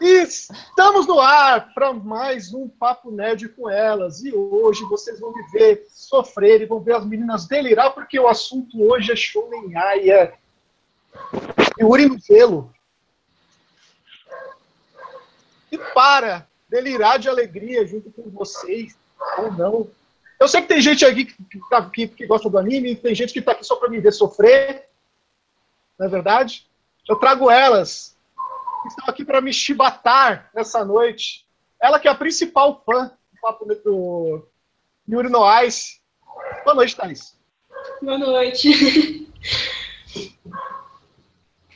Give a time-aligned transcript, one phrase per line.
[0.00, 4.24] Estamos no ar para mais um Papo Nerd com elas.
[4.24, 8.26] E hoje vocês vão me ver sofrer e vão ver as meninas delirar, porque o
[8.26, 10.32] assunto hoje é Shonen Aya.
[11.78, 12.72] E Uri no gelo.
[15.70, 18.96] E para delirar de alegria junto com vocês,
[19.36, 19.90] ou não.
[20.40, 23.34] Eu sei que tem gente aqui que, tá que, que gosta do anime, tem gente
[23.34, 24.88] que está aqui só para me ver sofrer.
[25.98, 26.66] Não é verdade?
[27.06, 28.16] Eu trago elas,
[28.82, 31.46] que estão aqui para me chibatar nessa noite.
[31.80, 34.46] Ela que é a principal fã do papo do
[35.08, 36.00] Yuri no Ice.
[36.64, 37.38] Boa noite, Thaís.
[38.02, 39.28] Boa noite.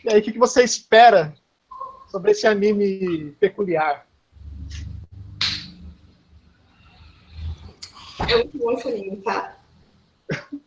[0.05, 1.35] E aí, o que você espera
[2.09, 4.07] sobre esse anime peculiar?
[8.29, 9.57] É muito bom esse anime, tá?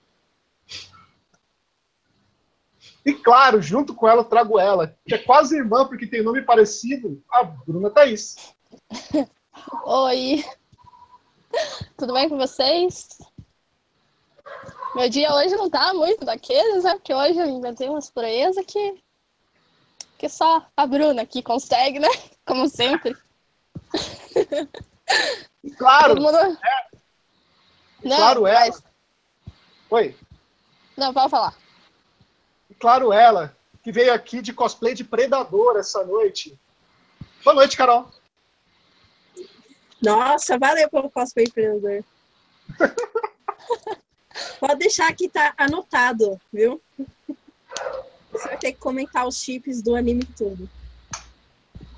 [3.07, 6.41] E claro, junto com ela eu trago ela, que é quase irmã, porque tem nome
[6.41, 8.53] parecido, a Bruna Thaís.
[9.85, 10.43] Oi.
[11.97, 13.07] Tudo bem com vocês?
[14.93, 16.95] Meu dia hoje não tá muito daqueles, né?
[16.95, 19.01] Porque hoje eu inventei umas proezas que.
[20.17, 22.09] que só a Bruna que consegue, né?
[22.45, 23.15] Como sempre.
[25.77, 26.37] Claro, Todo mundo...
[26.37, 26.87] é,
[28.03, 28.59] Não, claro ela.
[28.59, 28.83] mas-
[29.91, 30.13] Oi.
[30.97, 31.55] Não, pode falar.
[32.79, 36.59] Claro ela, que veio aqui de cosplay de Predador essa noite.
[37.43, 38.11] Boa noite, Carol.
[40.01, 42.03] Nossa, valeu pelo cosplay empreendedor.
[44.59, 46.81] Pode deixar que tá anotado, viu?
[48.31, 50.69] Você vai ter que comentar os chips do anime todo.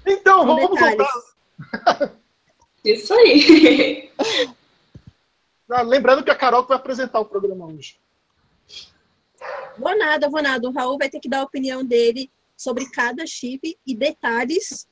[0.06, 0.98] Então, Com vamos detalhes.
[0.98, 2.14] voltar.
[2.84, 4.12] Isso aí.
[5.72, 8.00] Ah, Lembrando que a Carol vai apresentar o programa hoje.
[9.80, 10.68] Vou nada, vou nada.
[10.68, 14.88] O Raul vai ter que dar a opinião dele sobre cada chip e detalhes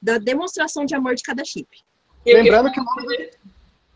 [0.00, 1.68] da demonstração de amor de cada chip.
[2.24, 3.30] Lembrando que, o nome do,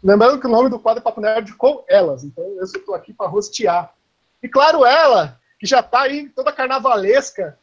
[0.03, 2.25] lembrando que o nome do quadro é Papo Nerd com elas.
[2.25, 3.95] Então eu estou aqui para rostear.
[4.43, 7.59] E claro, ela, que já está aí toda carnavalesca,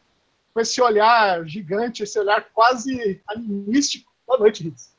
[0.54, 4.10] com esse olhar gigante, esse olhar quase animístico.
[4.26, 4.92] Boa noite, Ritz.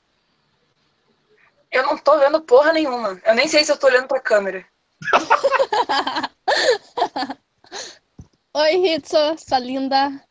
[1.71, 3.19] Eu não tô vendo porra nenhuma.
[3.25, 4.63] Eu nem sei se eu tô olhando pra câmera.
[8.55, 10.23] Oi, Ritsu, sua linda.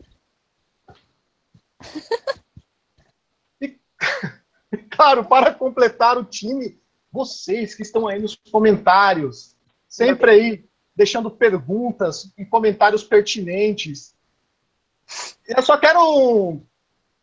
[3.60, 3.76] E
[4.88, 9.56] claro, para completar o time, vocês que estão aí nos comentários,
[9.88, 14.14] sempre aí deixando perguntas e comentários pertinentes.
[15.44, 16.64] Eu só quero um,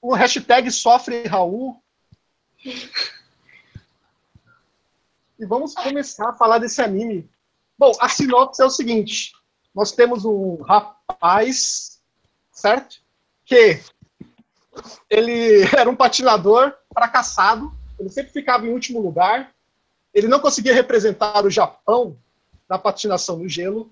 [0.04, 1.81] um hashtag sofre Raul.
[5.40, 7.30] E vamos começar a falar desse anime.
[7.78, 9.31] Bom, a sinopse é o seguinte:
[9.74, 12.02] nós temos um rapaz,
[12.52, 13.02] certo?
[13.46, 13.80] Que
[15.09, 19.53] ele era um patinador fracassado, ele sempre ficava em último lugar,
[20.13, 22.18] ele não conseguia representar o Japão
[22.68, 23.91] na patinação no gelo,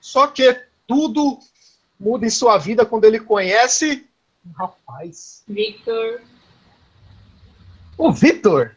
[0.00, 1.38] só que tudo
[1.98, 4.06] muda em sua vida quando ele conhece
[4.46, 5.42] um rapaz.
[5.48, 6.22] Victor.
[7.98, 8.76] O Vitor.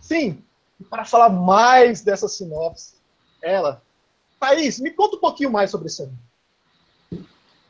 [0.00, 0.42] Sim,
[0.78, 2.94] e para falar mais dessa sinopse,
[3.42, 3.82] ela.
[4.38, 6.18] Thaís, me conta um pouquinho mais sobre esse anime.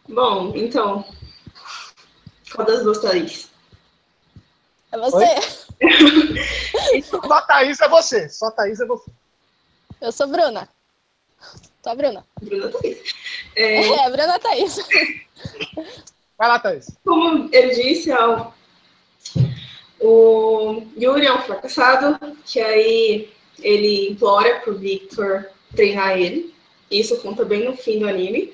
[0.08, 1.04] Bom, então.
[2.54, 3.50] Qual das duas Thaís?
[4.92, 5.26] É você?
[7.02, 9.10] Só Thaís é você, só Thaís é você.
[10.00, 10.68] Eu sou Bruna.
[11.82, 12.24] Tô a Bruna.
[12.40, 12.98] Bruna Thaís.
[13.54, 14.78] É, É, Bruna Thaís.
[16.38, 16.86] Vai lá, Thaís.
[17.04, 18.52] como ele disse, ó,
[20.00, 26.54] o Yuri é um fracassado, que aí ele implora pro Victor treinar ele.
[26.90, 28.52] Isso conta bem no fim do anime.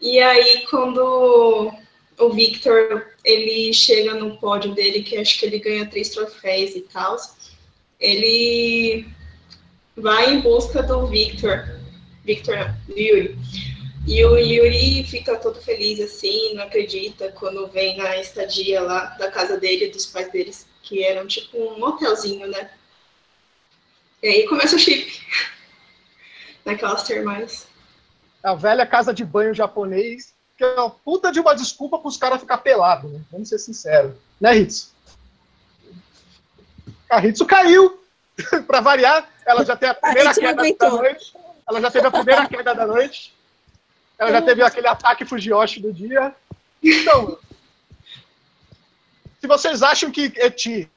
[0.00, 1.72] E aí, quando
[2.18, 6.80] o Victor ele chega no pódio dele, que acho que ele ganha três troféus e
[6.82, 7.16] tal,
[7.98, 9.06] ele
[9.96, 11.80] vai em busca do Victor.
[12.24, 13.36] Victor, não, do Yuri.
[14.06, 19.30] E o Yuri fica todo feliz assim, não acredita quando vem na estadia lá da
[19.30, 22.70] casa dele dos pais deles, que eram tipo um hotelzinho, né?
[24.22, 25.20] E aí começa o chip.
[26.64, 27.66] Naquelas termais.
[28.42, 32.16] A velha casa de banho japonês, que é uma puta de uma desculpa para os
[32.16, 33.20] caras ficar pelados, né?
[33.30, 34.14] Vamos ser sinceros.
[34.40, 34.90] Né, Ritsu?
[37.08, 38.00] A Ritsu caiu.
[38.66, 41.34] para variar, ela já tem a primeira não queda da noite.
[41.68, 43.34] Ela já teve a primeira queda da noite.
[44.18, 46.34] Ela já teve aquele ataque Fujiyoshi do dia.
[46.82, 47.38] Então,
[49.40, 50.90] se vocês acham que Eti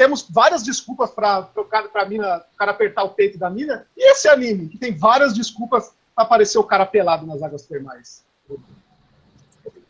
[0.00, 4.12] temos várias desculpas para o cara, pra mina, cara apertar o peito da mina, e
[4.12, 8.24] esse anime, que tem várias desculpas para aparecer o cara pelado nas águas termais.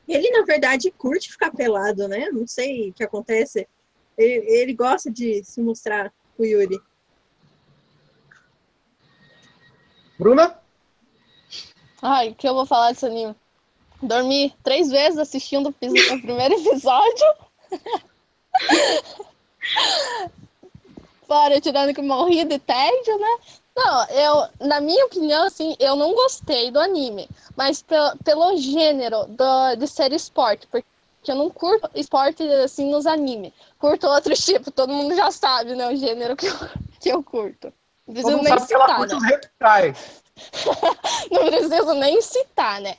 [0.09, 2.29] Ele, na verdade, curte ficar pelado, né?
[2.33, 3.69] Não sei o que acontece.
[4.19, 6.81] Ele, ele gosta de se mostrar o Yuri.
[10.19, 10.59] Bruna?
[12.03, 13.37] Ai, o que eu vou falar desse anime?
[14.03, 17.27] Dormi três vezes assistindo o primeiro episódio.
[21.27, 23.39] Fora, tirando que morri de tédio, né?
[23.77, 27.29] Não, eu, na minha opinião, assim, eu não gostei do anime.
[27.57, 30.87] Mas pelo, pelo gênero do, de ser esporte, porque
[31.27, 33.53] eu não curto esporte, assim, nos animes.
[33.79, 36.55] Curto outros tipos, todo mundo já sabe, né, o gênero que eu,
[37.01, 37.73] que eu curto.
[38.07, 39.19] Não Todo preciso mundo sabe que ela citar, curte né?
[39.19, 39.95] os hentai.
[41.31, 42.97] Não preciso nem citar, né?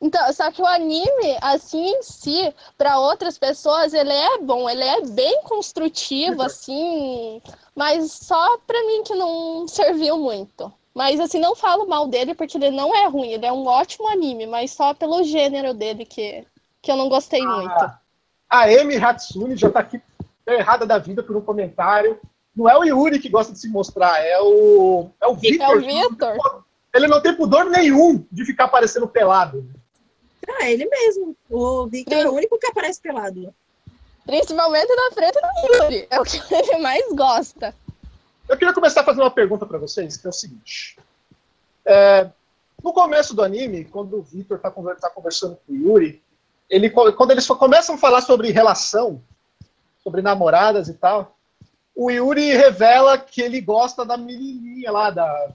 [0.00, 4.82] Então, só que o anime, assim em si, para outras pessoas, ele é bom, ele
[4.82, 7.42] é bem construtivo, assim,
[7.74, 10.72] mas só pra mim que não serviu muito.
[10.94, 14.08] Mas, assim, não falo mal dele porque ele não é ruim, ele é um ótimo
[14.08, 16.44] anime, mas só pelo gênero dele que,
[16.82, 17.90] que eu não gostei muito.
[18.48, 20.00] A, Amy Hatsune já tá aqui
[20.46, 22.18] errada da vida por um comentário.
[22.56, 25.76] Não é o Yuri que gosta de se mostrar, é o, é o É Victor.
[25.76, 26.64] o Vitor?
[26.92, 29.64] Ele não tem pudor nenhum de ficar parecendo pelado.
[30.48, 31.36] Ah, ele mesmo.
[31.48, 33.54] O Victor é o único que aparece pelado.
[34.24, 36.06] Principalmente na frente do Yuri.
[36.10, 37.74] É o que ele mais gosta.
[38.48, 40.98] Eu queria começar a fazer uma pergunta para vocês, que é o seguinte.
[41.84, 42.28] É,
[42.82, 46.22] no começo do anime, quando o Victor está conversando com o Yuri,
[46.68, 49.20] ele, quando eles começam a falar sobre relação,
[50.02, 51.36] sobre namoradas e tal,
[51.94, 55.52] o Yuri revela que ele gosta da menininha lá, da,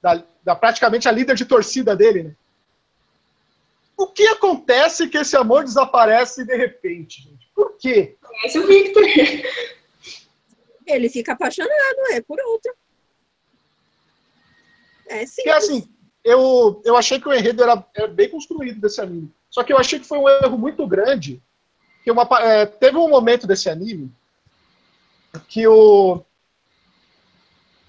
[0.00, 2.22] da, da praticamente a líder de torcida dele.
[2.22, 2.34] Né?
[3.98, 7.50] O que acontece que esse amor desaparece de repente, gente?
[7.52, 8.16] Por quê?
[8.22, 9.02] Conhece o Victor.
[10.86, 12.72] Ele fica apaixonado, é por outra.
[15.08, 15.42] É sim.
[15.42, 15.88] Porque assim,
[16.22, 19.34] eu, eu achei que o enredo era, era bem construído desse anime.
[19.50, 21.42] Só que eu achei que foi um erro muito grande.
[22.04, 24.12] Que uma, é, teve um momento desse anime
[25.48, 26.24] que o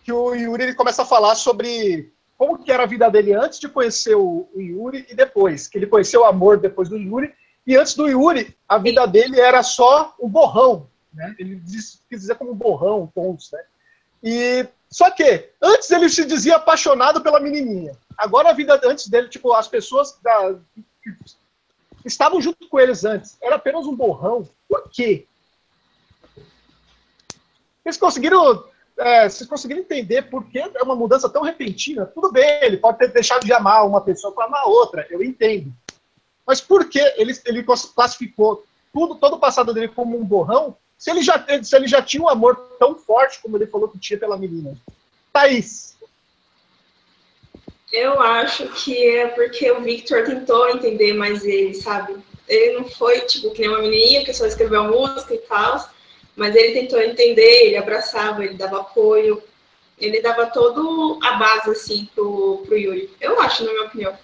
[0.03, 3.59] que o Yuri ele começa a falar sobre como que era a vida dele antes
[3.59, 7.35] de conhecer o, o Yuri e depois, que ele conheceu o amor depois do Yuri,
[7.67, 11.35] e antes do Yuri, a vida dele era só um borrão, né?
[11.37, 13.61] Ele diz, quis dizer como um borrão, pontos, né?
[14.23, 17.91] E só que antes ele se dizia apaixonado pela menininha.
[18.17, 20.55] Agora a vida antes dele, tipo, as pessoas da,
[21.03, 21.13] que
[22.05, 24.47] estavam junto com eles antes, era apenas um borrão.
[24.65, 25.27] Por quê?
[27.83, 28.63] Eles conseguiram,
[28.99, 32.05] é, vocês conseguiram entender por que é uma mudança tão repentina?
[32.05, 35.73] Tudo bem, ele pode ter deixado de amar uma pessoa para amar outra, eu entendo.
[36.45, 38.63] Mas por que ele, ele classificou
[38.93, 42.23] tudo, todo o passado dele como um borrão, se ele, já, se ele já tinha
[42.23, 44.75] um amor tão forte como ele falou que tinha pela menina?
[45.31, 45.97] Thaís.
[47.91, 52.17] Eu acho que é porque o Victor tentou entender mais ele, sabe?
[52.47, 55.89] Ele não foi, tipo, que nem uma menininha que só escreveu música e tal,
[56.39, 59.43] mas ele tentou entender, ele abraçava, ele dava apoio,
[59.97, 63.13] ele dava todo a base, assim, pro, pro Yuri.
[63.19, 64.17] Eu acho, na minha opinião.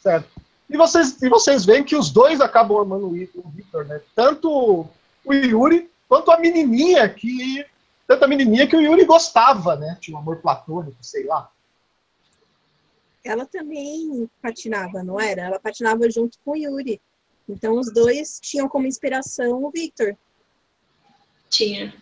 [0.00, 0.28] Certo.
[0.70, 4.00] E vocês, e vocês veem que os dois acabam amando o Victor, né?
[4.14, 4.86] Tanto
[5.24, 7.66] o Yuri quanto a menininha que.
[8.06, 9.98] Tanto a menininha que o Yuri gostava, né?
[10.00, 11.50] Tinha um amor platônico, sei lá.
[13.24, 15.42] Ela também patinava, não era?
[15.42, 17.00] Ela patinava junto com o Yuri.
[17.48, 20.16] Então os dois tinham como inspiração o Victor.
[21.48, 21.94] Tinha.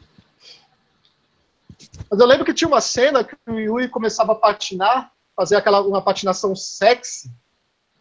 [2.11, 5.81] Mas eu lembro que tinha uma cena que o Yuri começava a patinar, fazer aquela
[5.83, 7.31] uma patinação sexy,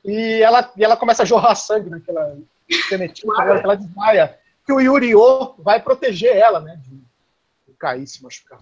[0.03, 2.37] e ela, e ela começa a jorrar sangue naquela
[2.89, 4.39] canetinha, ela, ela desmaia.
[4.65, 6.81] Que o Yuri O vai proteger ela, né?
[6.83, 6.95] De,
[7.67, 8.59] de cair e se machucar.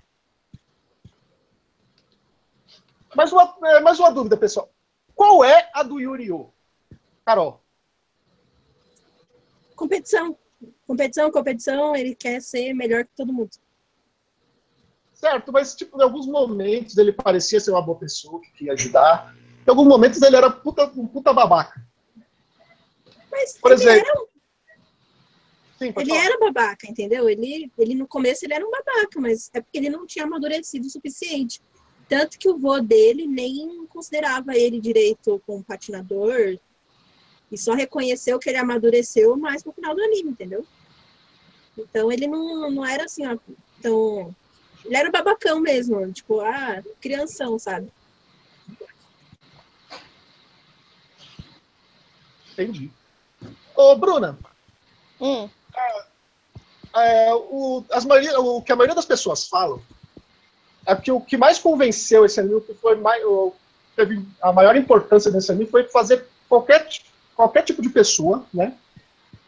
[3.16, 4.70] Mas uma, é, mais uma dúvida, pessoal.
[5.16, 6.52] Qual é a do Yuri O?
[7.26, 7.63] Carol.
[9.76, 10.38] Competição.
[10.88, 13.52] Competição, competição, ele quer ser melhor que todo mundo.
[15.14, 19.36] Certo, mas tipo, em alguns momentos ele parecia ser uma boa pessoa que queria ajudar.
[19.66, 21.82] Em alguns momentos ele era puta, um puta babaca.
[23.32, 24.26] Mas Por ele, exemplo, era,
[25.80, 26.26] Sim, pode ele falar.
[26.26, 27.30] era babaca, entendeu?
[27.30, 30.88] Ele, ele no começo ele era um babaca, mas é porque ele não tinha amadurecido
[30.88, 31.62] o suficiente.
[32.08, 36.60] Tanto que o vô dele nem considerava ele direito como patinador.
[37.54, 40.66] E só reconheceu que ele amadureceu mais no final do anime, entendeu?
[41.78, 43.38] Então ele não, não era assim, ó,
[43.82, 44.36] tão.
[44.84, 47.90] Ele era babacão mesmo, tipo, ah, crianção, sabe?
[52.52, 52.92] Entendi.
[53.76, 54.38] Ô, Bruna,
[55.22, 55.50] Hum,
[56.96, 59.82] é, o, as maioria, o que a maioria das pessoas falam
[60.86, 63.54] é que o que mais convenceu esse anime foi mais, o,
[63.96, 66.86] teve a maior importância nesse anime foi fazer qualquer,
[67.36, 68.74] qualquer tipo de pessoa, né?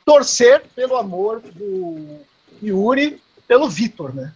[0.03, 2.19] Torcer pelo amor do
[2.61, 4.33] Yuri pelo Vitor, né?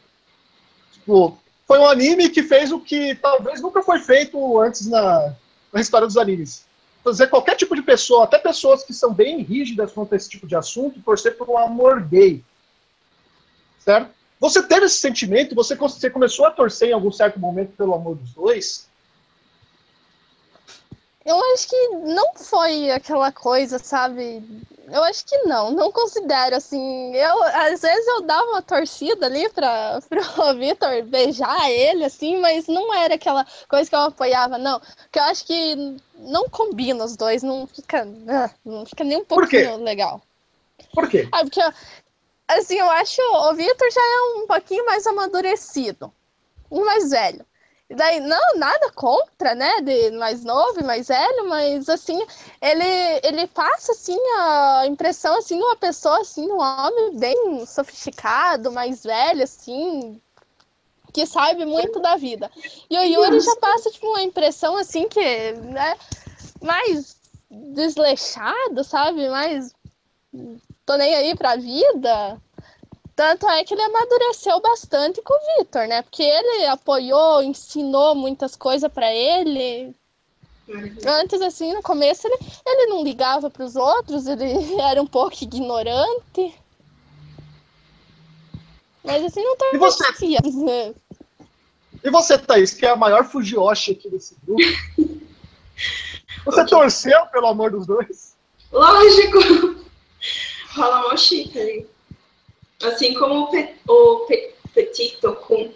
[0.93, 1.37] Tipo,
[1.67, 5.35] foi um anime que fez o que talvez nunca foi feito antes na,
[5.71, 6.65] na história dos animes.
[7.03, 10.47] Fazer qualquer tipo de pessoa, até pessoas que são bem rígidas quanto a esse tipo
[10.47, 12.43] de assunto, torcer por um amor gay.
[13.79, 14.11] Certo?
[14.39, 15.53] Você teve esse sentimento?
[15.55, 18.88] Você, você começou a torcer em algum certo momento pelo amor dos dois?
[21.29, 24.41] Eu acho que não foi aquela coisa, sabe?
[24.91, 27.15] Eu acho que não, não considero assim.
[27.15, 29.99] Eu às vezes eu dava uma torcida ali para
[30.49, 34.79] o Vitor beijar ele assim, mas não era aquela coisa que eu apoiava, não.
[34.79, 39.25] Porque eu acho que não combina os dois, não fica, ah, não fica nem um
[39.25, 40.23] pouquinho legal.
[40.95, 41.29] Por quê?
[41.31, 41.61] Ah, porque
[42.47, 46.11] assim, eu acho o Vitor já é um pouquinho mais amadurecido,
[46.71, 47.45] um mais velho.
[47.91, 52.23] Daí, não, nada contra, né, de mais novo mais velho, mas, assim,
[52.61, 58.71] ele, ele passa, assim, a impressão, assim, de uma pessoa, assim, um homem bem sofisticado,
[58.71, 60.21] mais velho, assim,
[61.11, 62.51] que sabe muito da vida.
[62.89, 65.97] E o Yuri já passa, tipo, uma impressão, assim, que, né,
[66.61, 67.17] mais
[67.49, 69.73] desleixado, sabe, mais
[70.85, 72.39] tô nem aí pra vida.
[73.19, 76.01] Tanto é que ele amadureceu bastante com o Vitor, né?
[76.03, 79.93] Porque ele apoiou, ensinou muitas coisas para ele.
[81.05, 84.45] Antes, assim, no começo, ele, ele não ligava para os outros, ele
[84.79, 86.57] era um pouco ignorante.
[89.03, 90.03] Mas, assim, não E você?
[90.63, 90.95] Né?
[92.01, 94.63] E você, Thaís, que é a maior Fujiyoshi aqui desse grupo?
[96.45, 98.37] Você torceu pelo amor dos dois?
[98.71, 99.83] Lógico!
[100.73, 101.98] Rola mó chique aí.
[102.83, 105.71] Assim como o, Pe o Pe Petito com,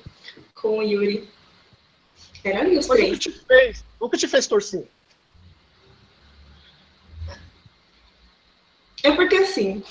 [0.55, 1.29] com o Yuri.
[2.43, 3.17] Era ali os Mas o três.
[3.19, 4.87] que te fez, o que te fez torcer?
[9.03, 9.83] É porque assim,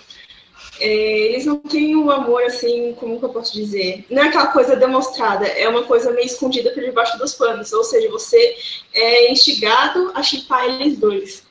[0.80, 4.06] é, eles não têm um amor assim, como que eu posso dizer?
[4.10, 7.72] Não é aquela coisa demonstrada, é uma coisa meio escondida por debaixo dos panos.
[7.72, 8.56] Ou seja, você
[8.92, 11.44] é instigado a chipar eles dois.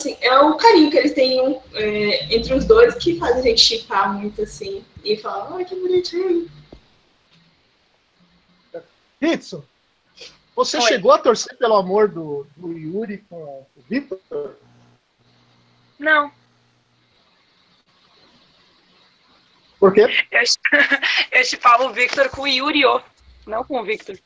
[0.00, 3.42] Assim, é o carinho que eles têm um, é, entre os dois que faz a
[3.42, 6.50] gente chipar muito assim e falar, ai que bonitinho.
[9.20, 9.62] Hitsu,
[10.56, 10.82] você Oi.
[10.84, 14.56] chegou a torcer pelo amor do, do Yuri com o Vitor?
[15.98, 16.32] Não.
[19.78, 20.06] Por quê?
[20.30, 20.40] Eu,
[21.38, 23.02] eu chipava o Victor com o Yuri, ó.
[23.46, 24.18] Não com o Victor.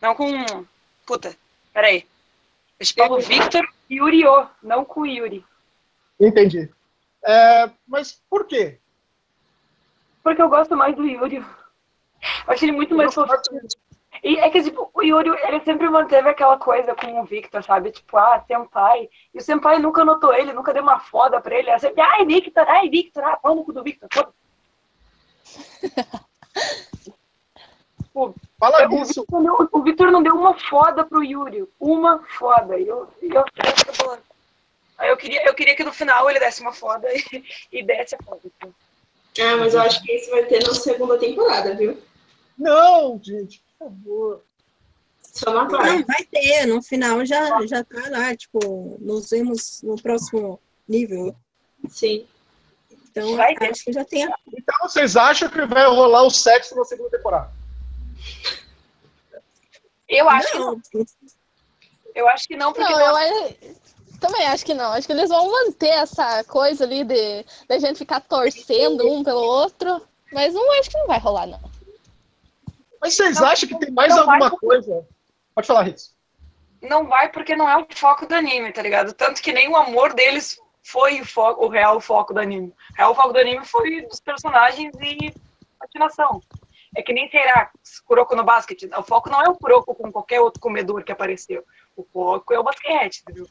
[0.00, 0.64] Não com.
[1.04, 1.36] Puta,
[1.74, 2.06] peraí.
[2.80, 4.46] Eu chipava o Victor e Yuri, ó.
[4.62, 5.44] Não com o Yuri.
[6.18, 6.70] Entendi.
[7.24, 8.78] É, mas por quê?
[10.22, 11.36] Porque eu gosto mais do Yuri.
[11.36, 11.44] Eu
[12.46, 13.32] acho ele muito mais fofo.
[14.22, 17.92] E é que, tipo, o Yuri, ele sempre manteve aquela coisa com o Victor, sabe?
[17.92, 19.08] Tipo, ah, senpai.
[19.32, 21.70] E o senpai nunca notou ele, nunca deu uma foda pra ele.
[21.70, 24.08] Era sempre, ai, Victor, ai, Victor, ah, pau no cu do Victor.
[24.12, 24.32] foda.
[28.18, 29.24] Tipo, Fala o, isso.
[29.30, 31.68] Não, o Victor não deu uma foda pro Yuri.
[31.78, 32.76] Uma foda.
[32.76, 33.44] E eu, eu,
[35.00, 38.16] eu, eu queria, eu queria que no final ele desse uma foda e, e desse
[38.16, 38.40] a foda.
[38.44, 38.74] Então.
[39.40, 41.96] Ah, mas eu acho que esse vai ter na segunda temporada, viu?
[42.58, 44.42] Não, gente, por favor.
[45.22, 49.94] Só na Não, vai ter, no final já, já tá lá, tipo, nos vemos no
[50.02, 51.36] próximo nível.
[51.88, 52.26] Sim.
[52.90, 53.70] Então, Vai ter.
[53.70, 57.10] acho que já tem a Então vocês acham que vai rolar o sexo na segunda
[57.10, 57.57] temporada?
[60.08, 61.04] Eu acho, que não, Não,
[62.14, 63.54] eu acho que não, porque Não, eu
[64.18, 64.92] também acho que não.
[64.92, 69.22] Acho que eles vão manter essa coisa ali de, de a gente ficar torcendo um
[69.22, 70.02] pelo outro.
[70.32, 71.60] Mas não acho que não vai rolar, não.
[73.00, 75.06] Mas vocês Não, acham que tem mais não vai alguma coisa?
[75.54, 76.14] Pode falar, Ritz.
[76.82, 79.12] não vai porque não é o foco do anime, tá ligado?
[79.12, 82.74] Tanto que nem o amor deles foi o, foco, o real foco do anime.
[82.92, 85.32] O real foco do anime foi dos personagens e
[85.78, 86.42] patinação.
[86.96, 87.70] É que nem será
[88.04, 88.88] Kuroko no basquete.
[88.96, 91.64] O foco não é o Kuroko com qualquer outro comedor que apareceu.
[91.96, 93.46] O foco é o basquete, entendeu?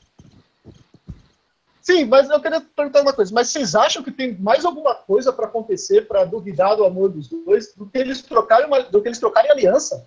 [1.81, 3.33] Sim, mas eu queria perguntar uma coisa.
[3.33, 7.29] Mas vocês acham que tem mais alguma coisa para acontecer para duvidar do amor dos
[7.29, 10.05] dois do que eles trocarem, uma, do que eles trocarem aliança?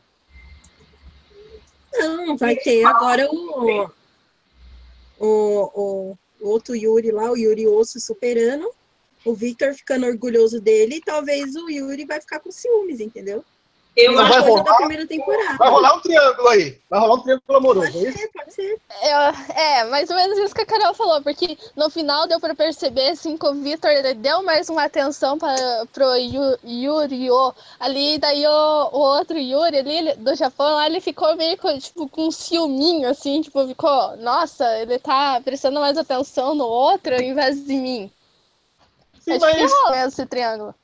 [1.98, 3.90] não, vai ter agora o,
[5.18, 8.70] o, o, o outro Yuri lá, o Yuri Osso superando,
[9.24, 13.44] o Victor ficando orgulhoso dele, e talvez o Yuri vai ficar com ciúmes, entendeu?
[13.96, 14.76] Eu Não acho Coisa da rolar?
[14.76, 15.58] primeira temporada.
[15.58, 16.78] Vai rolar um triângulo aí.
[16.88, 18.18] Vai rolar um triângulo amoroso, é Pode isso?
[18.18, 18.80] ser, pode ser.
[19.02, 22.54] Eu- é, mais ou menos isso que a Carol falou, porque no final deu pra
[22.54, 25.54] perceber assim que o Vitor ele deu mais uma atenção para
[25.92, 30.86] pro Yu- Yuri o, ali, daí o, o outro Yuri ali ele- do Japão lá,
[30.86, 35.80] ele ficou meio com, tipo, com um ciúminho, assim, tipo, ficou, nossa, ele tá prestando
[35.80, 38.10] mais atenção no outro ao invés de mim.
[39.20, 40.74] Sim, Acho que mas, rola esse triângulo.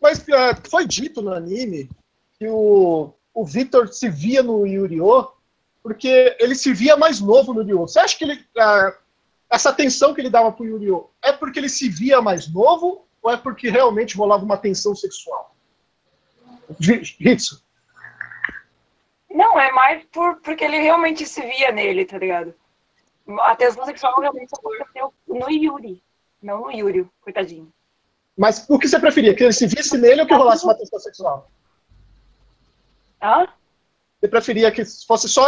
[0.00, 1.88] mas é, foi dito no anime
[2.38, 5.32] que o, o Victor se via no Yu-Gi-Oh!
[5.82, 7.86] porque ele se via mais novo no Yu-Gi-Oh!
[7.86, 8.94] Você acha que ele, ah,
[9.48, 11.08] essa atenção que ele dava pro Yu-Gi-Oh!
[11.22, 15.54] é porque ele se via mais novo ou é porque realmente rolava uma tensão sexual?
[16.80, 17.62] Ritsu.
[19.30, 22.54] Não, é mais por, porque ele realmente se via nele, tá ligado?
[23.40, 26.02] A tensão sexual realmente aconteceu no Yuri,
[26.42, 27.72] não no Yuri, coitadinho.
[28.36, 29.34] Mas o que você preferia?
[29.34, 31.50] Que ele se visse nele ou que rolasse uma tensão sexual?
[33.20, 33.48] Hã?
[34.20, 35.44] Você preferia que fosse só.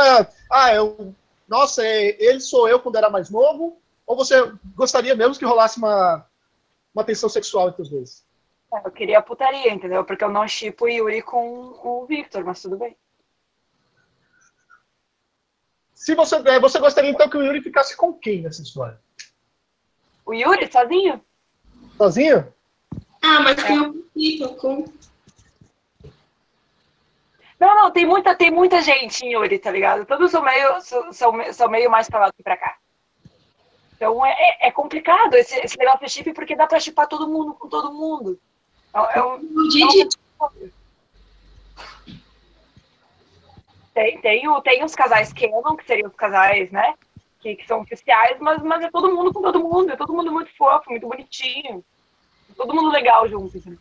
[0.51, 1.15] Ah, eu.
[1.49, 3.81] Nossa, é- ele sou eu quando era mais novo?
[4.07, 4.35] Ou você
[4.75, 6.27] gostaria mesmo que rolasse uma,
[6.95, 8.25] uma tensão sexual entre os dois?
[8.75, 10.05] É, Eu queria a putaria, entendeu?
[10.05, 12.97] Porque eu não chipo o Yuri com o Victor, mas tudo bem.
[15.95, 18.99] Se você, é, você gostaria então que o Yuri ficasse com quem nessa história?
[20.31, 21.21] O Yuri, sozinho?
[21.97, 22.55] Sozinho?
[23.21, 24.85] Ah, mas tem um com.
[27.59, 30.07] Não, não, tem muita, tem muita gente em Yuri, tá ligado?
[30.07, 32.79] Todos são meio, são, são, são meio mais pra lá do que pra cá.
[33.97, 37.27] Então é, é- é complicado esse, esse negócio de chip porque dá pra chipar todo
[37.29, 38.39] mundo com todo mundo.
[38.95, 40.09] É, é um- O Didi
[43.93, 46.95] tem, tem, tem os casais canon, que seriam os casais, né?
[47.41, 49.91] Que, que são oficiais, mas, mas é todo mundo com todo mundo.
[49.91, 51.83] É todo mundo muito fofo, muito bonitinho.
[52.57, 53.57] Todo mundo legal junto.
[53.57, 53.79] entendeu?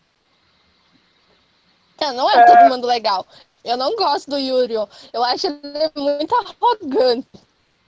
[2.00, 3.25] É, não é, todo mundo legal.
[3.63, 4.75] Eu não gosto do Yuri.
[5.12, 7.28] Eu acho ele muito arrogante.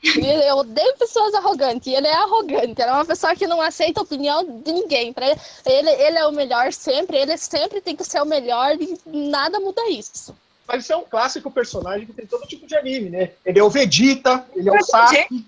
[0.04, 1.88] Ele- Eu odeio pessoas arrogantes.
[1.88, 2.82] E ele é arrogante.
[2.82, 5.14] Ele é uma pessoa que não aceita a opinião de ninguém.
[5.14, 5.28] Pra
[5.66, 7.16] ele, ele é o melhor sempre.
[7.18, 10.36] Ele sempre tem que ser o melhor e nada muda isso.
[10.68, 13.32] Mas isso é um clássico personagem que tem todo tipo de anime, né?
[13.46, 15.46] Ele é o Vegeta, ele é o Sasuke,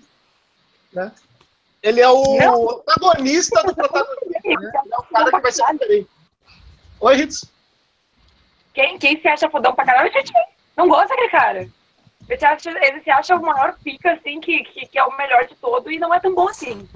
[0.94, 1.12] né?
[1.82, 2.66] Ele é o Não.
[2.66, 4.40] protagonista do protagonista, né?
[4.44, 6.08] Ele é o cara que vai ser diferente.
[7.00, 7.44] Oi, Ritz.
[8.72, 10.10] Quem, quem se acha fodão pra caralho,
[10.76, 11.68] não gosta daquele cara.
[12.28, 15.16] Ele se acha, ele se acha o maior pica, assim, que, que, que é o
[15.16, 16.88] melhor de todo e não é tão bom assim.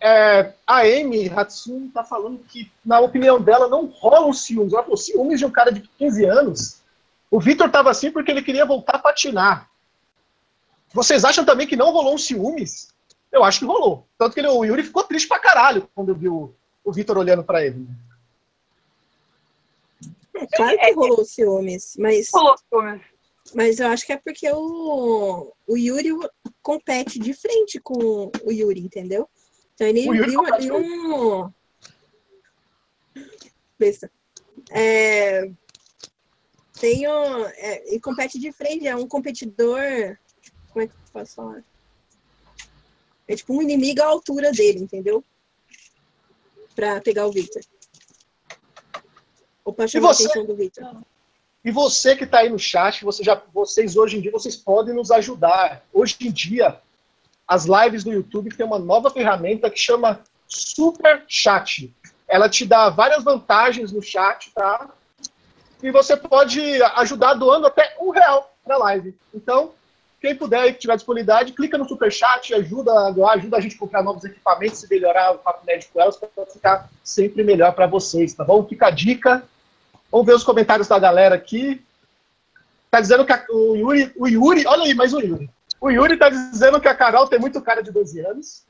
[0.00, 4.72] É, a Amy Hatsune tá falando que, na opinião dela, não rola um ciúmes.
[4.72, 6.82] Ela falou, ciúmes de um cara de 15 anos.
[7.30, 9.68] O Victor tava assim porque ele queria voltar a patinar.
[10.94, 12.88] Vocês acham também que não rolou um ciúmes?
[13.30, 14.06] Eu acho que rolou.
[14.18, 17.64] Tanto que ele- o Yuri ficou triste pra caralho quando viu o Victor olhando pra
[17.64, 17.86] ele.
[20.34, 23.00] É claro que rolou ciúmes, mas, Falou, ciúmes.
[23.54, 26.10] mas eu acho que é porque o, o Yuri
[26.62, 29.28] compete de frente com o Yuri, entendeu?
[29.74, 31.50] Então ele O Yuri viu ali com um.
[33.78, 34.10] Besta.
[34.70, 35.50] É...
[36.80, 37.46] Tem um.
[37.46, 40.18] É, ele compete de frente, é um competidor.
[40.72, 41.62] Como é que eu posso falar?
[43.28, 45.22] É tipo um inimigo à altura dele, entendeu?
[46.74, 47.62] Pra pegar o Victor.
[49.64, 50.24] Ou pra chamar a você?
[50.24, 51.02] atenção do Victor.
[51.64, 54.94] E você que está aí no chat, você já, vocês hoje em dia, vocês podem
[54.94, 55.84] nos ajudar.
[55.92, 56.80] Hoje em dia,
[57.46, 61.94] as lives do YouTube têm uma nova ferramenta que chama Super Chat.
[62.26, 64.90] Ela te dá várias vantagens no chat, tá?
[65.82, 69.16] E você pode ajudar doando até um real na live.
[69.34, 69.72] Então,
[70.22, 72.92] quem puder e tiver disponibilidade, clica no Super Chat, ajuda
[73.32, 76.46] ajuda a gente a comprar novos equipamentos e melhorar o Papo Nerd com elas para
[76.46, 78.64] ficar sempre melhor para vocês, tá bom?
[78.64, 79.42] Fica a dica.
[80.12, 81.84] Vamos ver os comentários da galera aqui.
[82.88, 85.50] Tá dizendo que a- o Yuri, o Yuri, olha aí, mais o Yuri.
[85.80, 88.64] O Yuri tá dizendo que a Carol tem muito cara de 12 anos.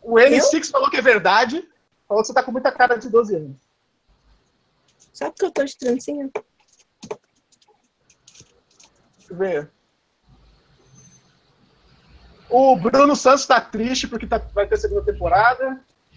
[0.00, 1.68] O N6 falou que é verdade.
[2.06, 3.56] Falou que você tá com muita cara de 12 anos.
[5.12, 6.30] Só porque eu tô de trancinha.
[9.28, 9.70] Deixa eu ver.
[12.48, 15.80] O Bruno Santos tá triste porque tá- vai ter segunda temporada.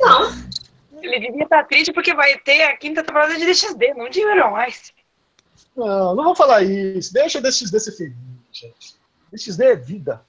[0.00, 0.44] Não.
[1.02, 4.56] Ele devia estar triste porque vai ter a quinta temporada de DXD, não de Iron
[4.66, 4.92] Ice.
[5.76, 7.12] Não, não vou falar isso.
[7.12, 8.16] Deixa o DXD ser feliz,
[8.52, 8.96] gente.
[9.30, 10.24] DXD é vida.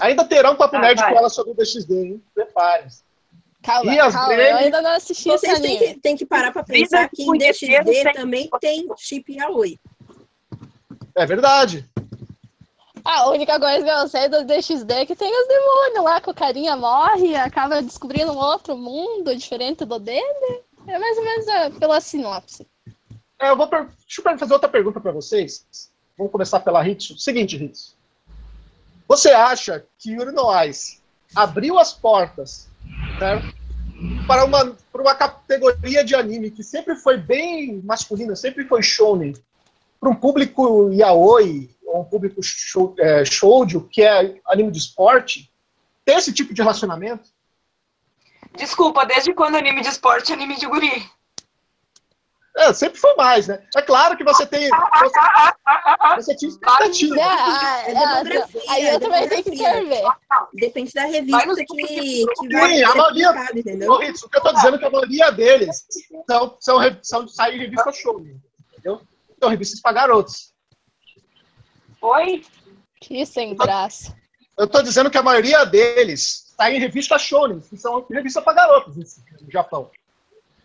[0.00, 1.12] Ainda terá um papo Ah, nerd vai.
[1.12, 2.22] com ela sobre o DXD, hein?
[2.34, 3.02] Prepare-se.
[3.62, 4.34] Calma, E calma.
[4.34, 5.94] Eu ainda não assisti esse Vocês têm anime.
[5.94, 9.78] que, têm que parar pra pensar que em DXD também tem chip Yaoi.
[11.14, 11.84] É verdade.
[13.04, 16.30] A única coisa que eu sei do DXD é que tem os demônios lá, que
[16.30, 20.62] o carinha morre e acaba descobrindo um outro mundo diferente do dele.
[20.86, 22.66] É mais ou menos é, pela sinopse.
[23.38, 23.86] É, eu vou per...
[23.86, 25.66] Deixa eu fazer outra pergunta para vocês.
[26.16, 27.18] Vamos começar pela Ritsu.
[27.18, 27.96] Seguinte, Ritsu.
[29.06, 31.00] Você acha que Yuri no Ice
[31.34, 32.68] abriu as portas
[33.18, 33.58] certo?
[34.26, 39.34] para uma, para uma categoria de anime que sempre foi bem masculina, sempre foi shonen,
[40.00, 45.50] para um público yaoi, ou um público show, é, shoujo, que é anime de esporte,
[46.04, 47.28] ter esse tipo de relacionamento?
[48.56, 51.04] Desculpa, desde quando anime de esporte é anime de guri?
[52.58, 53.62] É, sempre foi mais, né?
[53.76, 54.68] É claro que você tem.
[54.68, 57.14] Você, você tinha expectativa.
[57.14, 60.02] É, é, é, aí eu também tenho que intervir.
[60.54, 63.48] Depende da revista que, que Sim, a maioria.
[63.54, 63.92] Entendeu?
[63.92, 65.86] o que eu tô dizendo é que a maioria deles
[66.28, 68.20] são, são, são, saem em revista show,
[68.72, 69.02] entendeu?
[69.36, 70.52] Então, revistas para garotos.
[72.02, 72.44] Oi?
[73.00, 74.16] Que sem graça.
[74.58, 78.54] Eu tô dizendo que a maioria deles está em revista shonen, que são revistas para
[78.54, 79.88] garotos no Japão.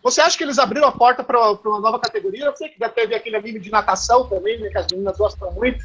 [0.04, 2.44] Você acha que eles abriram a porta para uma nova categoria?
[2.44, 5.50] Eu sei que já teve aquele anime de natação também, né, que as meninas gostam
[5.52, 5.82] muito.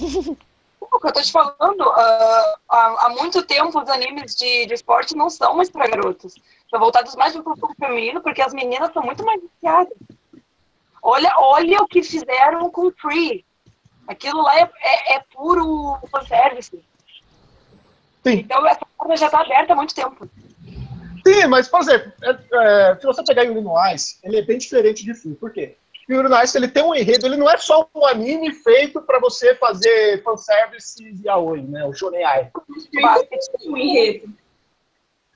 [0.92, 4.74] O que eu tô te falando, uh, há, há, muito tempo os animes de, de
[4.74, 6.34] esporte não são mais para garotos.
[6.68, 9.96] São voltados mais para o público feminino, porque as meninas são muito mais viciadas.
[11.00, 13.44] Olha, olha o que fizeram com Free.
[14.08, 16.82] Aquilo lá é, é, é puro fanservice.
[18.24, 18.32] Sim.
[18.32, 20.28] Então essa porta já está aberta há muito tempo.
[21.26, 24.58] Sim, mas, por exemplo, é, é, se você pegar Yuri no Ice, ele é bem
[24.58, 25.34] diferente de Free.
[25.34, 25.76] Por quê?
[25.92, 29.00] Porque Yuri no Ice ele tem um enredo, ele não é só um anime feito
[29.02, 31.84] para você fazer fanservice e aoi, né?
[31.84, 32.50] O Shonen Ai.
[33.66, 34.32] Um enredo.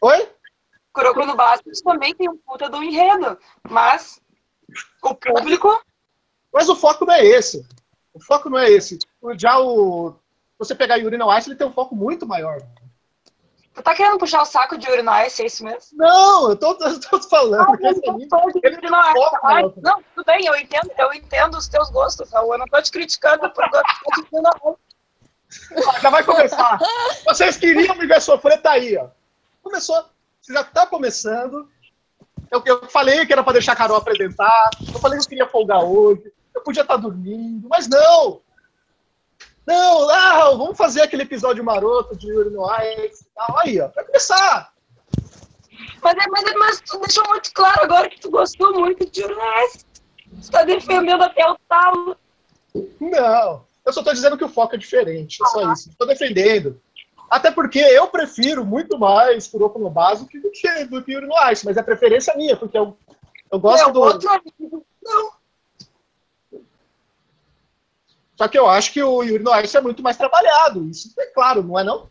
[0.01, 0.29] Oi?
[0.93, 3.37] Kuroko no Basket também tem um puta do enredo,
[3.69, 4.21] mas
[5.03, 5.83] o público...
[6.53, 7.67] Mas o foco não é esse.
[8.13, 8.99] O foco não é esse.
[9.37, 10.15] Já o...
[10.57, 12.59] Você pegar Yuri no Ice, ele tem um foco muito maior.
[13.75, 15.99] Tu tá querendo puxar o saco de Urinice, é isso mesmo?
[15.99, 17.67] Não, eu tô, eu tô falando.
[17.67, 18.65] Não, eu tô de
[19.43, 22.53] Ai, não, tudo bem, eu entendo, eu entendo os teus gostos, Raul.
[22.53, 24.79] Eu não tô te criticando por gostar de Urinice.
[26.01, 26.79] Já vai começar.
[27.27, 29.09] Vocês queriam me ver sofrer, tá aí, ó.
[29.63, 30.05] Começou.
[30.41, 31.69] Você já tá começando.
[32.51, 34.71] Eu, eu falei que era pra deixar a Carol apresentar.
[34.93, 36.33] Eu falei que eu queria folgar hoje.
[36.55, 38.41] Eu podia estar tá dormindo, mas não!
[39.67, 42.67] Não, ah, vamos fazer aquele episódio maroto de Yuri no
[43.05, 43.27] Ice.
[43.63, 44.73] Aí, ó, vai começar.
[46.03, 49.23] Mas, é, mas, é, mas tu deixou muito claro agora que tu gostou muito de
[49.23, 49.87] Yuri no Ice.
[50.35, 52.17] Você tá defendendo até o talo.
[53.01, 55.91] Não, eu só tô dizendo que o foco é diferente, é só isso.
[55.97, 56.81] Tô defendendo.
[57.31, 61.51] Até porque eu prefiro muito mais Kuroko no Básico do que, do que Yuri no
[61.51, 62.97] Ice, mas é preferência minha, porque eu,
[63.51, 64.01] eu gosto do...
[64.01, 64.29] Outro...
[65.03, 65.31] Não,
[68.37, 70.89] só que eu acho que o Yuri no Ice é muito mais trabalhado.
[70.89, 72.11] Isso é claro, não é não?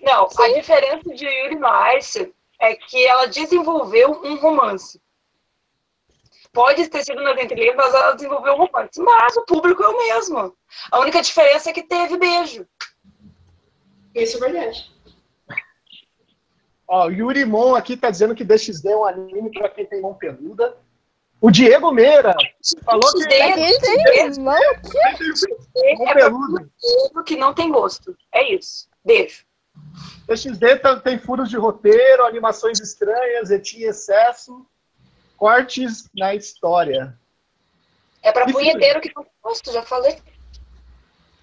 [0.00, 0.42] Não, Sim.
[0.42, 5.00] a diferença de Yuri no Ice é que ela desenvolveu um romance.
[6.52, 9.00] Pode ter sido nas entrelinhas, mas ela desenvolveu um romance.
[9.00, 10.56] Mas o público é o mesmo.
[10.90, 12.66] A única diferença é que teve beijo.
[14.14, 14.90] Isso é verdade.
[16.86, 20.00] Ó, o Yuri Mon aqui tá dizendo que DXD é um anime para quem tem
[20.00, 20.76] mão peluda.
[21.40, 22.34] O Diego Meira
[22.84, 23.22] falou que.
[23.32, 24.56] Ele tem mão
[27.20, 28.16] é que não tem gosto.
[28.32, 28.88] É isso.
[29.04, 29.46] Beijo.
[30.28, 34.66] XD tem furos de roteiro, animações estranhas, etinha excesso,
[35.36, 37.18] cortes na história.
[38.22, 40.20] É pra punheteiro que não tem gosto, já falei.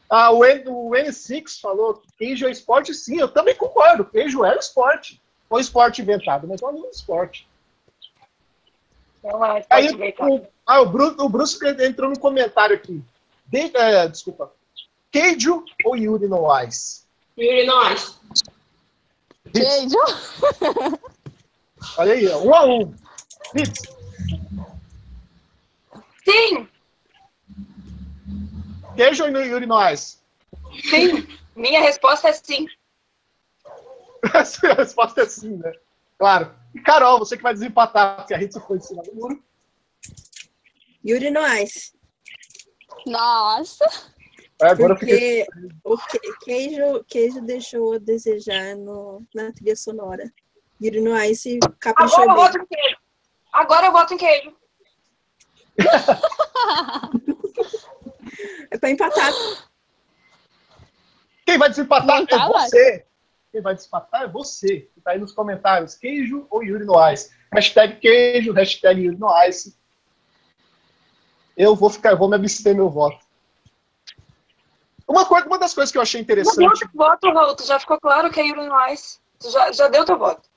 [0.09, 4.05] Ah, o, N, o N6 falou que queijo é esporte, sim, eu também concordo.
[4.05, 5.21] Queijo é esporte.
[5.49, 7.47] Foi esporte inventado, mas não é um esporte.
[9.25, 13.03] Então, Aí, o, ah, o, Bruce, o Bruce entrou no comentário aqui.
[13.47, 14.53] De, é, desculpa.
[15.11, 17.05] Keijo ou Yuri no Ice?
[17.35, 18.15] Yuri no Ice.
[19.51, 19.97] Keijo?
[21.97, 22.95] Olha aí, um a um.
[23.55, 23.81] Hits.
[26.23, 26.67] Sim.
[28.95, 30.17] Keijo ou Yuri no Ice?
[30.83, 31.27] Sim.
[31.55, 32.67] Minha resposta é sim.
[34.33, 35.71] a resposta é sim, né?
[36.19, 36.53] Claro.
[36.75, 39.41] E Carol, você que vai desempatar, porque a gente foi em cima do muro.
[41.07, 41.95] Yuri Noais.
[43.07, 43.85] Nossa!
[44.61, 45.47] É, agora porque fiquei...
[45.85, 45.97] o
[46.39, 50.29] queijo, queijo deixou a desejar no, na trilha sonora.
[50.81, 52.97] Yuri Noais se caprichou Agora eu voto em queijo.
[53.53, 54.53] Agora eu voto em queijo.
[58.71, 59.31] é pra empatar.
[61.45, 63.05] Quem vai desempatar é você.
[63.55, 67.31] Quem vai desempatar é você tá aí nos comentários, queijo ou Yuri no Ice.
[67.53, 69.77] Hashtag queijo, hashtag Yuri no Ice.
[71.55, 73.25] Eu vou ficar, eu vou me abster meu voto.
[75.07, 77.55] Uma, coisa, uma das coisas que eu achei deu interessante, teu voto, Raul.
[77.63, 79.21] Já ficou claro que é Yuri Noais.
[79.39, 80.49] Tu já, já deu teu voto.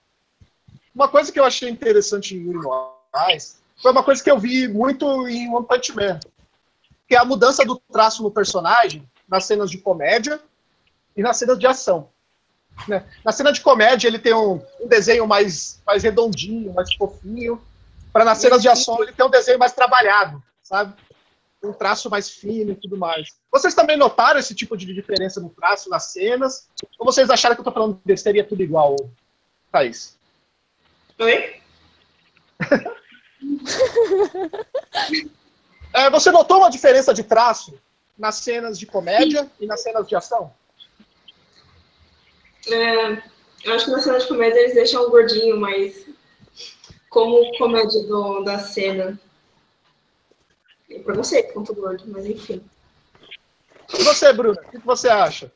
[0.93, 4.67] uma coisa que eu achei interessante em Yuri Noais foi uma coisa que eu vi
[4.67, 6.19] muito em One Punch Man,
[7.07, 10.41] que é a mudança do traço no personagem nas cenas de comédia
[11.17, 12.11] e nas cenas de ação.
[12.87, 13.05] Né?
[13.25, 17.61] Na cena de comédia ele tem um, um desenho mais, mais redondinho, mais fofinho,
[18.12, 20.95] para nas cenas de ação ele tem um desenho mais trabalhado, sabe?
[21.62, 23.29] Um traço mais fino e tudo mais.
[23.51, 26.69] Vocês também notaram esse tipo de diferença no traço, nas cenas?
[26.99, 28.95] Ou vocês acharam que eu tô falando besteira e é tudo igual,
[29.73, 30.17] Thaís?
[31.19, 31.61] Oi?
[35.93, 37.79] É, você notou uma diferença de traço
[38.17, 40.53] nas cenas de comédia e nas cenas de ação?
[42.70, 43.22] É,
[43.64, 46.07] eu acho que na cena de comédia eles deixam o gordinho, mas
[47.09, 49.18] como comédia do, da cena.
[50.87, 52.62] Tem preconceito contra o gordo, mas enfim.
[53.98, 55.50] E você, Bruna, o que que você acha?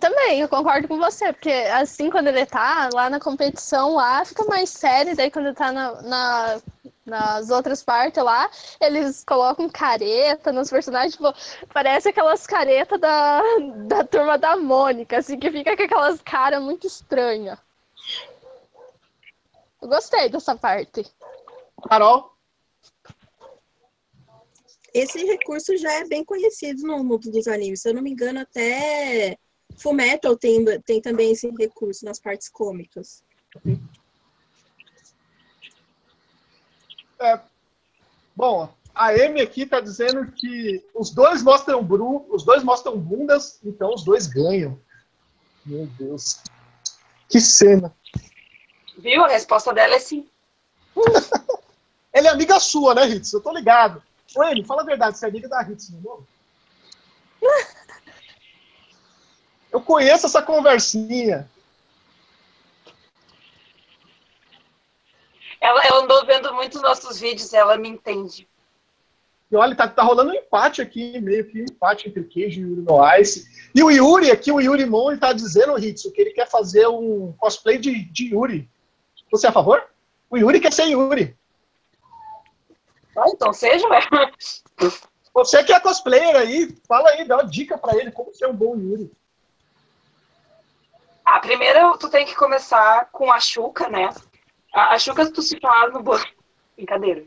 [0.00, 4.44] Também, eu concordo com você, porque assim, quando ele tá lá na competição, lá fica
[4.44, 6.60] mais sério, daí quando ele tá na, na-
[7.06, 11.32] nas outras partes lá, eles colocam careta nos personagens, tipo,
[11.72, 13.40] parece aquelas caretas da,
[13.86, 17.58] da turma da Mônica, assim, que fica com aquelas caras muito estranhas.
[19.80, 21.06] Eu gostei dessa parte.
[21.88, 22.34] Carol?
[24.92, 27.82] Esse recurso já é bem conhecido no mundo dos animes.
[27.82, 29.38] Se eu não me engano, até
[29.76, 33.22] Fullmetal tem, tem também esse recurso nas partes cômicas.
[38.34, 43.60] Bom, a Amy aqui tá dizendo que os dois mostram bru, os dois mostram bundas,
[43.64, 44.78] então os dois ganham.
[45.64, 46.40] Meu Deus.
[47.28, 47.94] Que cena.
[48.98, 49.24] Viu?
[49.24, 50.28] A resposta dela é sim.
[52.12, 53.32] Ela é amiga sua, né, Ritz?
[53.32, 54.02] Eu tô ligado.
[54.34, 56.24] Ô, Amy, fala a verdade, você é amiga da Ritz, não
[57.42, 57.66] é?
[59.70, 61.50] Eu conheço essa conversinha.
[65.66, 68.48] Ela, andou vendo muitos nossos vídeos, ela me entende.
[69.50, 72.62] E olha, tá, tá rolando um empate aqui, meio que um empate entre queijo e
[72.62, 73.48] Yuri no Ice.
[73.74, 76.86] E o Yuri aqui, o Yuri Mon, ele tá dizendo, Hitsu, que ele quer fazer
[76.86, 78.70] um cosplay de, de Yuri.
[79.28, 79.84] Você é a favor?
[80.30, 81.36] O Yuri quer ser Yuri.
[83.18, 84.00] Ah, então seja, ué.
[85.34, 88.54] Você que é cosplayer aí, fala aí, dá uma dica pra ele como ser um
[88.54, 89.10] bom Yuri.
[91.24, 94.10] A primeira, tu tem que começar com a Xuca, né?
[94.76, 96.28] A, a Xuca, tu se fala no banco.
[96.76, 97.24] Brincadeira.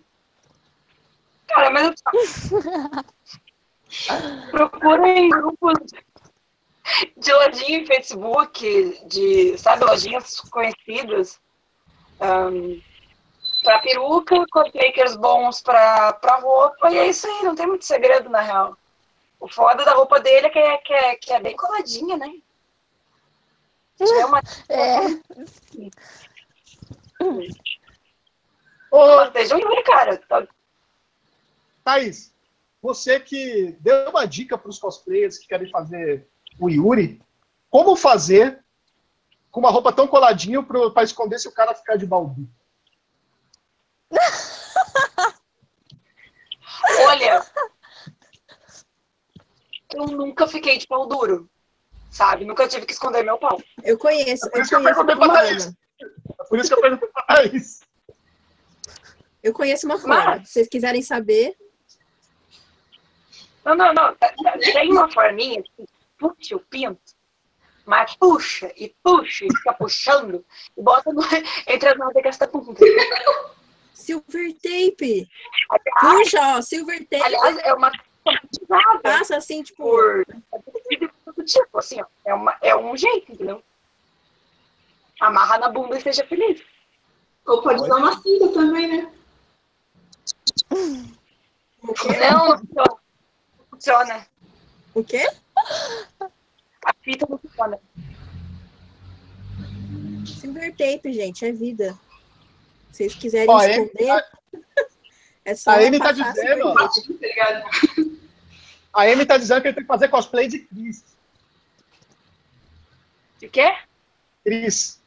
[1.48, 1.96] Cara, mas
[4.52, 5.80] procura em grupos
[7.18, 11.42] de lojinha em Facebook, de, sabe, lojinhas conhecidas.
[12.22, 12.80] Um,
[13.64, 18.30] pra peruca, cosmakers bons pra, pra roupa, e é isso aí, não tem muito segredo,
[18.30, 18.78] na real.
[19.40, 22.32] O foda da roupa dele é que é, que é, que é bem coladinha, né?
[23.98, 25.00] Tiver uma É,
[28.92, 30.18] Ô, Mas seja um Yuri, cara.
[30.18, 30.48] Tá-
[31.84, 32.34] Thaís,
[32.82, 36.28] você que deu uma dica para os cosplayers que querem fazer
[36.60, 37.22] o Yuri,
[37.70, 38.64] como fazer
[39.52, 42.48] com uma roupa tão coladinha para esconder se o cara ficar de balbi?
[47.08, 47.46] Olha,
[49.94, 51.50] eu nunca fiquei de pau duro,
[52.10, 52.46] sabe?
[52.46, 53.62] Nunca tive que esconder meu pau.
[53.84, 55.58] Eu conheço, É eu eu conheço perguntei
[56.02, 57.82] É por isso que eu perguntei para Thaís.
[59.44, 60.16] Eu conheço uma forma.
[60.26, 61.56] Mas- Se vocês quiserem saber,
[63.64, 64.16] Não, não, não.
[64.16, 65.86] tá- tá- Tem uma forminha que
[66.18, 67.00] puxa o pinto,
[67.86, 70.44] mas puxa e puxa e fica puxando
[70.78, 71.22] e bota no,
[71.68, 72.80] entre as nádegas da bunda.
[73.94, 75.30] silver tape.
[75.70, 77.24] Aliás, Puxa, ó, silver tape.
[77.24, 77.92] aliás, é uma
[79.02, 80.26] Passa assim, tipo, por
[81.36, 82.06] do tipo, assim, ó.
[82.26, 83.64] É, uma, é um jeito, entendeu?
[85.20, 86.62] Amarra na bunda e seja feliz.
[87.46, 89.12] Ou pode usar uma cinta também, né?
[90.72, 91.18] Não,
[91.84, 92.86] não funciona.
[93.58, 94.28] Não funciona.
[94.94, 95.28] O quê?
[96.86, 97.80] A fita não funciona.
[100.26, 101.98] Silver tape, gente, é vida.
[102.92, 104.26] Se vocês quiserem Ó, é- esconder,
[105.46, 106.74] é só a Amy tá dizendo.
[106.74, 106.90] Tá
[107.22, 108.20] ligado?
[108.94, 111.04] A Amy tá dizendo que ele tem que fazer cosplay de Cris.
[113.40, 113.76] De quê?
[114.44, 114.99] Cris.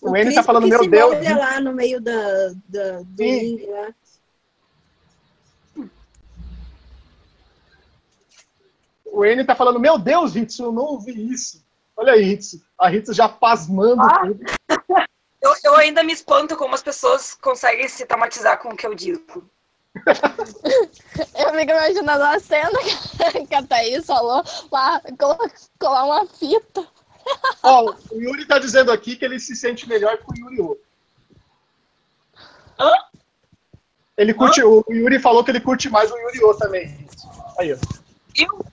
[0.00, 1.14] O O N tá Cris falando, meu Deus.
[1.16, 2.12] molha lá no meio da,
[2.68, 3.38] da, do Sim.
[3.38, 3.88] ringue lá.
[9.06, 11.64] O N tá falando, meu Deus, Hitsu, eu não ouvi isso.
[11.96, 12.62] Olha aí, Hitsu.
[12.78, 14.20] A Hitsu já pasmando Ah.
[14.26, 14.40] tudo.
[15.40, 18.92] Eu, eu ainda me espanto como as pessoas conseguem se traumatizar com o que eu
[18.92, 19.48] digo.
[20.04, 22.76] Eu fico imaginando a cena
[23.48, 25.00] que a Thaís falou lá,
[25.78, 26.84] colar uma fita.
[27.62, 30.78] Ó, o Yuri tá dizendo aqui que ele se sente melhor com o Yuri O.
[32.78, 32.92] Hã?
[34.16, 37.06] Ele curte, o Yuri falou que ele curte mais o Yuri O também.
[37.58, 37.76] Aí, ó.
[38.34, 38.64] Eu?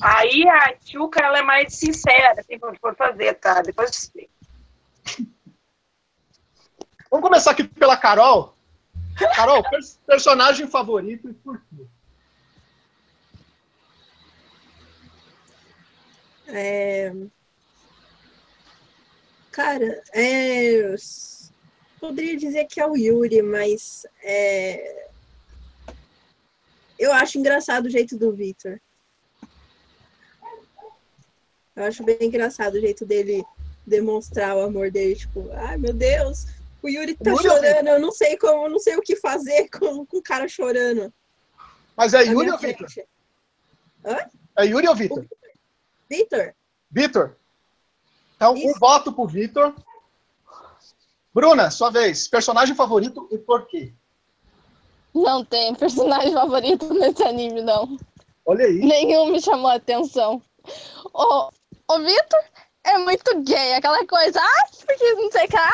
[0.00, 3.62] Aí a Tchuca, ela é mais sincera, assim, quando for fazer, tá?
[3.62, 4.34] Depois eu explico.
[7.10, 8.54] Vamos começar aqui pela Carol.
[9.36, 11.86] Carol, pers- personagem favorito e por quê?
[16.48, 17.12] É...
[19.54, 20.96] Cara, é...
[22.00, 25.06] poderia dizer que é o Yuri, mas é...
[26.98, 28.80] eu acho engraçado o jeito do Victor.
[31.76, 33.44] Eu acho bem engraçado o jeito dele
[33.86, 36.46] demonstrar o amor dele, tipo, ai meu Deus,
[36.82, 39.14] o Yuri tá Yuri ou chorando, eu não sei como, eu não sei o que
[39.14, 41.14] fazer com, com o cara chorando.
[41.96, 42.90] Mas é Yuri ou Vitor?
[42.90, 43.08] frente.
[44.58, 45.24] É Yuri ou Vitor?
[46.10, 46.56] Victor,
[46.90, 47.36] Vitor?
[48.36, 48.78] Então, um Isso.
[48.78, 49.74] voto pro Vitor.
[51.32, 52.28] Bruna, sua vez.
[52.28, 53.92] Personagem favorito e por quê?
[55.14, 57.96] Não tem personagem favorito nesse anime, não.
[58.46, 58.74] Olha aí.
[58.78, 60.42] Nenhum me chamou a atenção.
[61.12, 61.48] O,
[61.88, 62.40] o Vitor
[62.84, 65.72] é muito gay, aquela coisa, ah, porque não sei o que, ah,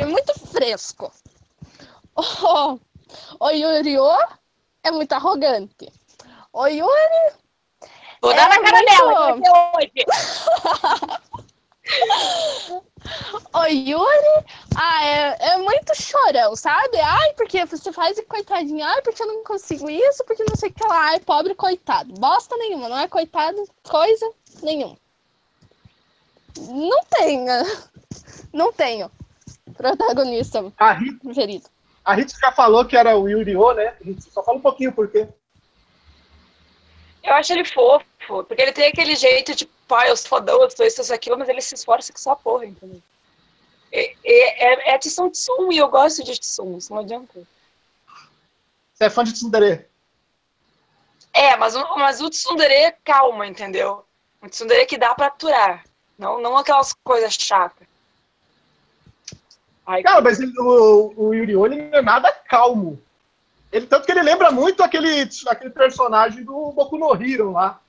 [0.00, 1.12] é muito fresco.
[2.16, 2.78] O,
[3.38, 4.04] o Yurio
[4.82, 5.92] é muito arrogante.
[6.52, 7.34] O Yuri
[8.20, 9.92] Vou É dar na cara muito- dela, hoje.
[13.52, 14.44] O Yuri,
[14.76, 16.98] ah, é, é muito chorão, sabe?
[17.00, 20.70] Ai, porque você faz e coitadinho, ai, porque eu não consigo isso, porque não sei
[20.70, 22.12] o que lá, ai, pobre coitado.
[22.14, 24.30] Bosta nenhuma, não é coitado, coisa
[24.62, 24.96] nenhuma.
[26.58, 27.46] Não tenho,
[28.52, 29.10] não tenho
[29.76, 31.64] protagonista A Rita, preferido.
[32.04, 33.94] a Rita já falou que era o Yuri O, né?
[34.04, 35.26] Rita, só fala um pouquinho por quê.
[37.22, 40.70] Eu acho ele fofo, porque ele tem aquele jeito de, pai, eu sou fodão, eu
[40.70, 43.00] sou isso, aquilo, mas ele se esforça que só porra, entendeu?
[43.92, 47.42] É, é, é, é Tsum Tsum e eu gosto de Tsum, isso não adianta.
[48.94, 49.86] Você é fã de Tsundere?
[51.32, 54.04] É, mas, o- mas o Tsundere é calma, entendeu?
[54.42, 55.84] O Tsundere que dá pra aturar,
[56.18, 57.86] não, não aquelas coisas chatas.
[59.86, 63.00] Ai, Cara, mas ele- o, o Yuri O, ele não é nada calmo.
[63.72, 67.80] Ele, tanto que ele lembra muito aquele, aquele personagem do Boku no Hero lá.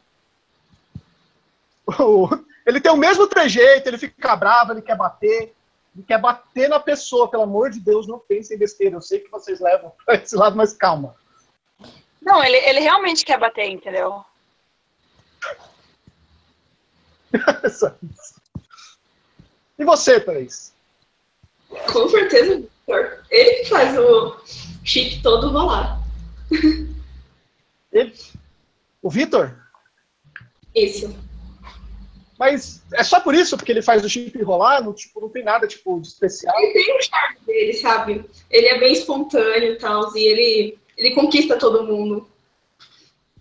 [2.66, 5.54] Ele tem o mesmo trejeito, ele fica bravo, ele quer bater.
[5.96, 8.96] Ele quer bater na pessoa, pelo amor de Deus, não pensem besteira.
[8.96, 11.16] Eu sei que vocês levam pra esse lado, mas calma.
[12.22, 14.24] Não, ele, ele realmente quer bater, entendeu?
[19.80, 20.76] E você, Thaís?
[21.92, 22.64] Com certeza.
[22.88, 24.38] Ele que faz o
[24.84, 26.02] chip todo rolar.
[27.92, 28.14] Ele?
[29.02, 29.56] O Vitor?
[30.76, 31.14] Isso.
[32.42, 35.44] Mas é só por isso, porque ele faz o chip rolar, não, tipo, não tem
[35.44, 36.58] nada tipo, de especial.
[36.60, 38.26] Ele tem o charme dele, sabe?
[38.50, 42.28] Ele é bem espontâneo e tal, e ele, ele conquista todo mundo.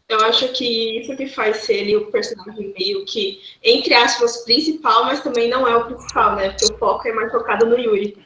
[0.07, 5.05] Eu acho que isso que faz ser ele o personagem meio que, entre aspas, principal,
[5.05, 6.51] mas também não é o principal, né?
[6.51, 8.19] Porque o foco é mais focado no Yuri.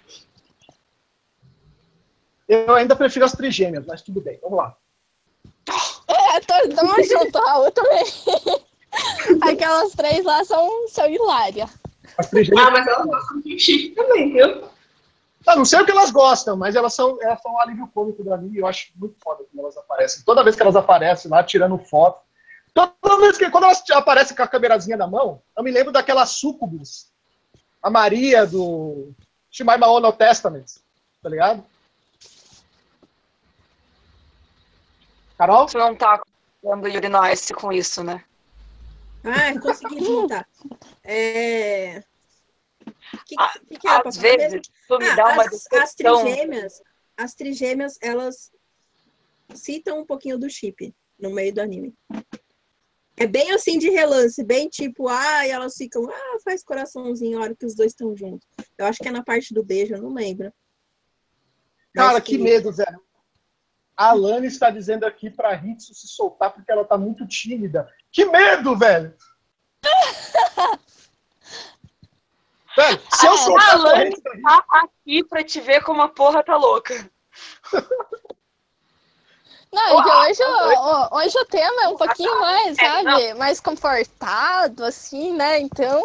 [2.49, 4.77] Eu ainda prefiro as trigêmeas, mas tudo bem, vamos lá.
[6.09, 8.05] É, tô, tamo junto, Raul, também.
[9.43, 11.71] Aquelas três lá são, são hilárias.
[12.19, 12.67] As trigêmeas.
[12.67, 14.65] Ah, mas elas gostam de chip também, viu?
[15.47, 18.23] Ah, não sei o que elas gostam, mas elas são, elas são um alívio cômico
[18.23, 20.25] do anime e eu acho muito foda quando elas aparecem.
[20.25, 22.21] Toda vez que elas aparecem lá, tirando foto.
[22.73, 26.27] Toda vez que, quando elas aparecem com a câmerazinha na mão, eu me lembro daquela
[26.27, 27.09] sucubus,
[27.83, 29.13] a Maria do
[29.51, 30.65] Shimaimao no Testament,
[31.23, 31.65] tá ligado?
[35.37, 35.69] Carol?
[35.69, 36.21] Você não tá
[36.63, 38.25] dando Yuri no Ice com isso, né?
[39.25, 40.47] Ah, consegui juntar.
[41.03, 42.03] É...
[42.87, 44.39] O que, que, que pra Às mesmo?
[44.39, 46.23] vezes, tu me Ah, dá uma as, as decepção.
[46.25, 46.83] trigêmeas,
[47.17, 48.51] as trigêmeas, elas
[49.55, 51.95] citam um pouquinho do chip no meio do anime.
[53.17, 57.43] É bem assim de relance, bem tipo, ah, e elas ficam, ah, faz coraçãozinho, a
[57.43, 58.47] hora que os dois estão juntos.
[58.77, 60.53] Eu acho que é na parte do beijo, eu não lembro.
[61.95, 63.01] Mas Cara, que medo, velho.
[63.97, 67.89] A Alane está dizendo aqui pra Hitsu se soltar porque ela tá muito tímida.
[68.11, 69.15] Que medo, velho!
[72.77, 76.03] velho, se eu soltar a Alane corrente da Hitsu, Tá aqui pra te ver como
[76.03, 77.09] a porra tá louca.
[79.73, 83.35] Não, é que hoje, o- hoje o tema é um pouquinho mais, É, sabe?
[83.35, 85.59] Mais confortado, assim, né?
[85.59, 86.01] Então.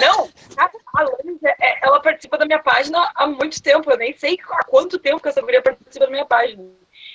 [0.00, 3.90] Não, a Alanis, é- ela participa da minha página há muito tempo.
[3.90, 6.64] Eu nem sei há quanto tempo que essa guria participa da minha página.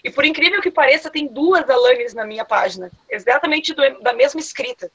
[0.04, 2.90] E por incrível que pareça, tem duas Alanis na minha página.
[3.10, 4.92] Exatamente do- da mesma escrita.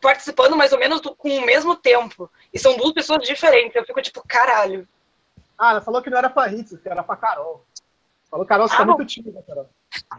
[0.00, 2.30] Participando mais ou menos do- com o mesmo tempo.
[2.52, 3.76] E são duas pessoas diferentes.
[3.76, 4.86] Eu fico tipo, caralho.
[5.58, 7.64] Ah, ela falou que não era pra Ritz, que era pra Carol.
[8.30, 8.96] Falou, Carol, você tá Ah, bom.
[8.96, 9.68] muito tímida, Carol.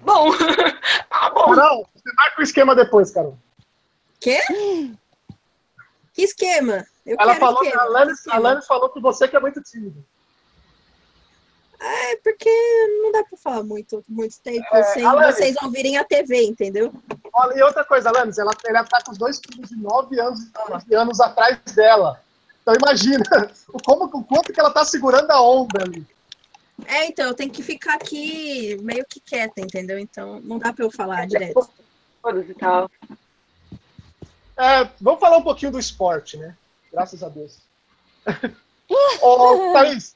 [0.02, 0.28] Bom,
[1.12, 1.54] ah, bom.
[1.54, 3.38] Carol, você marca o esquema depois, Carol.
[4.20, 4.40] Quê?
[6.18, 6.84] Que esquema?
[7.06, 7.84] Eu Ela falou, esquema.
[7.84, 8.36] a esquema.
[8.36, 10.04] a Alanis falou que você que é muito tímido.
[11.80, 12.50] É porque
[13.04, 15.36] não dá pra falar muito, muito tempo É, sem Alanis.
[15.36, 16.92] vocês ouvirem a TV, entendeu?
[17.32, 20.40] Olha, e outra coisa, Alanis, ela, ela tá com os dois filhos de 9 anos,
[20.68, 22.20] nove anos atrás dela.
[22.64, 23.24] Então imagina
[23.70, 26.04] o, como, o quanto que ela tá segurando a onda ali.
[26.88, 30.00] É, então, eu tenho que ficar aqui meio que quieta, entendeu?
[30.00, 31.70] Então, não dá pra eu falar direto.
[32.24, 32.90] Foda-se, tal.
[34.58, 36.56] É, vamos falar um pouquinho do esporte, né?
[36.92, 37.60] Graças a Deus.
[39.22, 40.16] Ô, Thaís,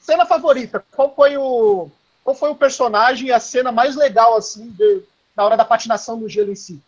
[0.00, 0.84] cena favorita.
[0.94, 1.90] Qual foi o,
[2.24, 5.02] qual foi o personagem e a cena mais legal, assim, de-
[5.36, 6.82] na hora da patinação no gelo em si?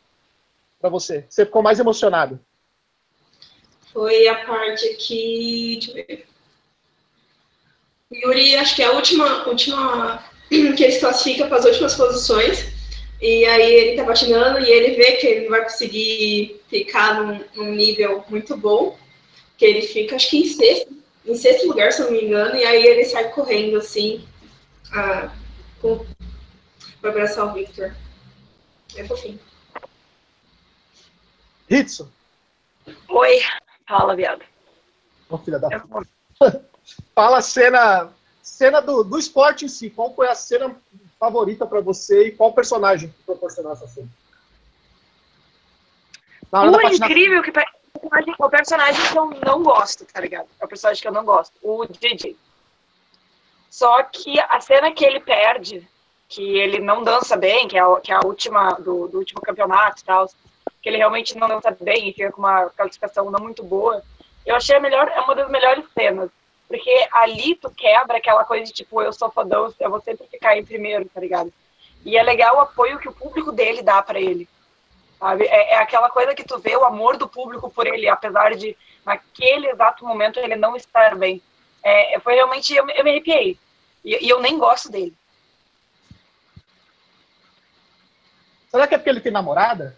[0.80, 1.24] Pra você.
[1.28, 2.41] Você ficou mais emocionado?
[3.93, 5.78] Foi a parte que.
[5.82, 6.26] Deixa eu ver.
[8.12, 12.72] Yuri, acho que é a última, última que ele se classifica para as últimas posições.
[13.20, 17.44] E aí ele tá patinando e ele vê que ele não vai conseguir ficar num,
[17.54, 18.96] num nível muito bom.
[19.58, 20.96] Que ele fica, acho que em sexto,
[21.26, 24.26] em sexto lugar, se eu não me engano, e aí ele sai correndo assim
[24.92, 25.30] ah,
[25.82, 26.06] com,
[27.00, 27.94] pra abraçar o Victor.
[28.96, 29.38] É fofinho.
[31.68, 32.08] Hitson?
[33.08, 33.40] Oi.
[33.86, 34.42] Fala, viado.
[35.28, 36.06] Ô, filha da Eu-
[37.14, 38.10] Fala a cena,
[38.42, 39.90] cena do, do esporte em si.
[39.90, 40.74] Qual foi a cena
[41.18, 44.08] favorita pra você e qual personagem que proporcionou essa cena?
[46.59, 47.53] Hora da incrível que
[48.38, 50.48] o personagem- que eu não gosto, tá ligado?
[50.61, 52.36] É o personagem que eu não gosto, o DJ.
[53.68, 55.86] Só que a cena que ele perde,
[56.28, 59.40] que ele não dança bem, que é a, que é a última do, do último
[59.40, 60.26] campeonato e tal,
[60.82, 64.03] que ele realmente não dança bem e fica com uma classificação não muito boa,
[64.44, 66.30] eu achei a melhor, é uma das melhores cenas.
[66.66, 70.57] Porque ali tu quebra aquela coisa de tipo, eu sou fodão, eu vou sempre ficar
[70.57, 71.53] em primeiro, tá ligado?
[72.05, 74.48] E é legal o apoio que o público dele dá pra ele.
[75.20, 75.44] Sabe?
[75.44, 78.76] É, é aquela coisa que tu vê o amor do público por ele, apesar de
[79.04, 81.40] naquele exato momento ele não estar bem.
[81.82, 83.58] É, foi realmente, eu, me- eu me arrepiei.
[84.04, 85.14] E, e eu nem gosto dele.
[88.70, 89.96] Será que é porque ele tem namorada?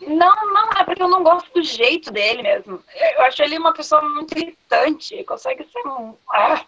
[0.00, 2.82] Não, não, é porque eu não gosto do jeito dele mesmo.
[3.16, 5.14] Eu acho ele uma pessoa muito irritante.
[5.14, 6.16] Ele consegue ser um.
[6.30, 6.64] Ah,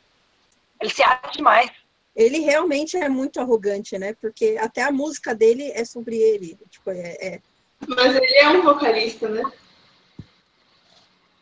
[0.80, 1.70] ele se acha demais.
[2.16, 4.14] Ele realmente é muito arrogante, né?
[4.14, 6.58] Porque até a música dele é sobre ele.
[6.70, 7.40] Tipo, é, é-
[7.86, 9.42] Mas ele é um vocalista, né?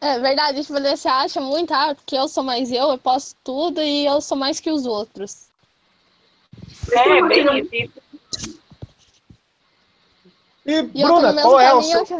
[0.00, 3.80] É verdade, tipo, se acha muito, ah, porque eu sou mais eu, eu posso tudo
[3.80, 5.46] e eu sou mais que os outros.
[6.92, 8.02] É, bem não- isso.
[10.66, 12.04] E, E Bruna, qual é o seu...
[12.04, 12.14] que...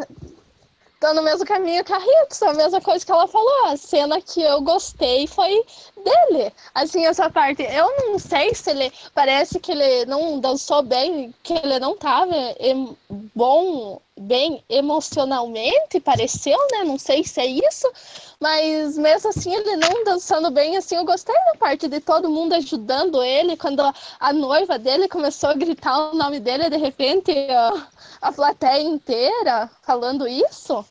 [1.05, 3.67] Tô no mesmo caminho que a Ritz, a mesma coisa que ela falou.
[3.67, 5.63] A cena que eu gostei foi
[6.03, 6.51] dele.
[6.75, 7.63] Assim, essa parte.
[7.63, 8.91] Eu não sei se ele.
[9.15, 12.97] Parece que ele não dançou bem, que ele não tava em-
[13.35, 16.85] bom, bem emocionalmente, pareceu, né?
[16.85, 17.93] Não sei se é isso.
[18.41, 22.55] Mas mesmo assim, ele não dançando bem, assim, eu gostei da parte de todo mundo
[22.55, 23.59] ajudando ele.
[23.59, 23.83] Quando
[24.19, 27.89] a, noiva dele começou a gritar o nome dele, de repente a,
[28.23, 30.83] a plateia inteira falando isso.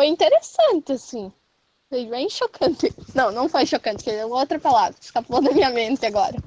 [0.00, 1.30] Foi interessante, assim.
[1.90, 2.90] Foi bem chocante.
[3.14, 4.96] Não, não foi chocante, que é outra palavra.
[4.98, 6.42] Escapou da minha mente agora.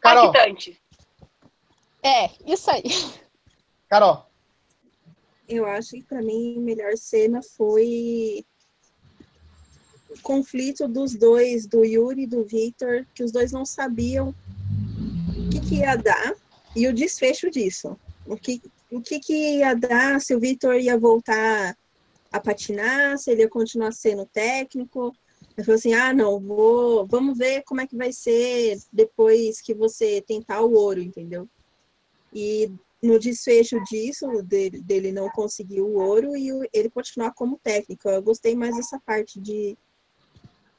[0.00, 0.30] Carol.
[0.30, 0.82] Impactante.
[2.02, 2.82] É, isso aí.
[3.88, 4.28] Carol,
[5.48, 8.44] eu acho que pra mim a melhor cena foi
[10.10, 14.34] o conflito dos dois, do Yuri e do Victor, que os dois não sabiam
[15.38, 16.34] o que, que ia dar
[16.74, 17.96] e o desfecho disso.
[18.26, 21.76] O que, o que, que ia dar se o Victor ia voltar
[22.34, 25.14] a patinar, se ele ia continuar sendo técnico.
[25.56, 29.72] Ele falou assim: ah, não, vou, vamos ver como é que vai ser depois que
[29.72, 31.48] você tentar o ouro, entendeu?
[32.32, 38.08] E no desfecho disso, dele, dele não conseguir o ouro e ele continuar como técnico.
[38.08, 39.78] Eu gostei mais dessa parte de.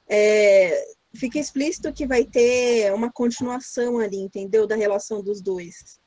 [0.10, 0.86] é,
[1.16, 4.68] fica explícito que vai ter uma continuação ali, entendeu?
[4.68, 6.02] Da relação dos dois.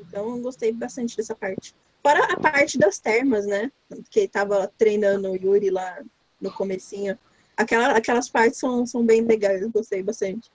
[0.00, 1.74] Então, eu gostei bastante dessa parte.
[2.06, 3.68] Fora a parte das termas, né?
[4.08, 5.98] Que tava treinando o Yuri lá
[6.40, 7.18] no comecinho.
[7.56, 10.48] Aquela, aquelas partes são, são bem legais, gostei bastante.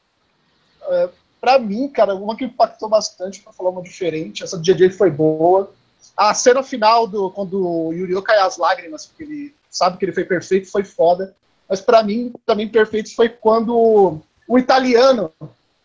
[1.41, 5.73] pra mim, cara, uma que impactou bastante, pra falar uma diferente, essa DJ foi boa.
[6.15, 10.13] A cena final do quando o Yuri cai as lágrimas, porque ele sabe que ele
[10.13, 11.35] foi perfeito, foi foda.
[11.67, 15.33] Mas para mim, também perfeito foi quando o italiano,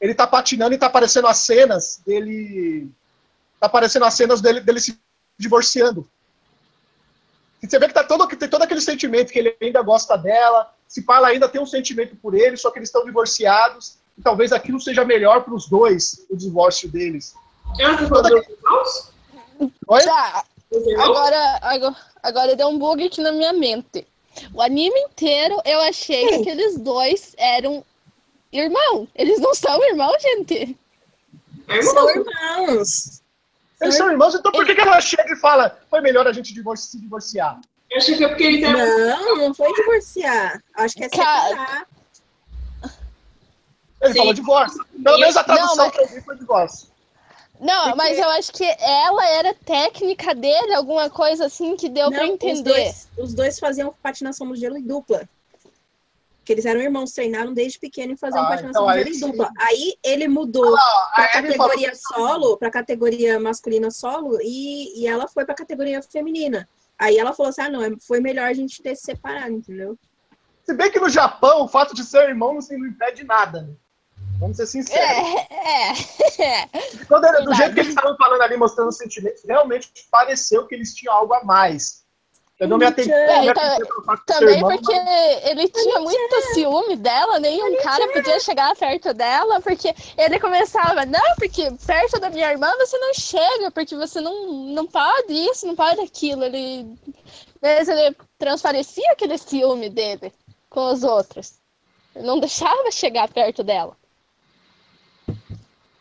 [0.00, 2.88] ele tá patinando e tá aparecendo as cenas dele
[3.58, 4.96] tá aparecendo as cenas dele, dele se
[5.38, 6.08] divorciando.
[7.62, 10.72] E você vê que, tá todo, tem todo aquele sentimento que ele ainda gosta dela,
[10.86, 14.52] se fala ainda tem um sentimento por ele, só que eles estão divorciados, e talvez
[14.52, 17.34] aquilo seja melhor para os dois, o divórcio deles.
[17.76, 19.12] Dos irmãos?
[19.88, 20.02] Oi?
[20.04, 20.44] Tá,
[20.98, 24.06] agora, agora, agora deu um bug aqui na minha mente.
[24.52, 27.84] O anime inteiro eu achei que aqueles dois eram
[28.52, 29.08] irmão.
[29.14, 30.78] Eles não são irmãos, gente.
[31.68, 32.64] É São irmão.
[32.68, 33.22] irmãos.
[33.80, 36.54] Eles são irmãos, então por que, que ela chega e fala foi melhor a gente
[36.54, 37.60] divorci- se divorciar?
[37.90, 38.72] Eu achei que é porque ele tem.
[38.72, 40.62] Não, não foi divorciar.
[40.74, 41.86] Acho que é separar.
[44.00, 44.18] Ele Sim.
[44.18, 44.84] falou divórcio.
[45.02, 46.88] Pelo menos a tradução Não, mas- que eu vi foi divórcio.
[47.58, 52.10] Não, Porque- mas eu acho que ela era técnica dele, alguma coisa assim que deu
[52.10, 52.62] pra Não, os entender.
[52.70, 55.26] dois, os dois faziam patinação no gelo em dupla.
[56.46, 59.20] Que eles eram irmãos, treinaram desde pequeno e faziam Ah, patinação então em sim.
[59.32, 59.50] dupla.
[59.58, 65.02] Aí ele mudou Ah, pra aí ele falou- categoria solo, pra categoria masculina solo, e,
[65.02, 66.68] e ela foi pra categoria feminina.
[66.96, 69.98] Aí ela falou assim: ah, não, é- foi melhor a gente ter se separado, entendeu?
[70.64, 73.62] Se bem que no Japão, o fato de ser irmão não, se- não impede nada,
[73.62, 73.74] né?
[74.38, 75.04] Vamos ser sinceros.
[75.50, 76.66] É, é.
[77.08, 80.74] Quando era- do jeito que eles estavam falando ali, mostrando os sentimentos, realmente pareceu que
[80.76, 82.04] eles tinham algo a mais.
[82.58, 84.92] Eu não me atentei, É, então, Também porque
[85.44, 91.36] ele tinha muito ciúme dela, nenhum cara podia chegar perto dela, porque ele começava, não,
[91.38, 95.76] porque perto da minha irmã você não chega, porque você não, não pode isso, não
[95.76, 96.44] pode aquilo.
[96.44, 96.96] Ele,
[97.60, 100.32] mas ele transparecia aquele ciúme dele
[100.70, 101.54] com os outros.
[102.14, 103.94] Ele não deixava chegar perto dela.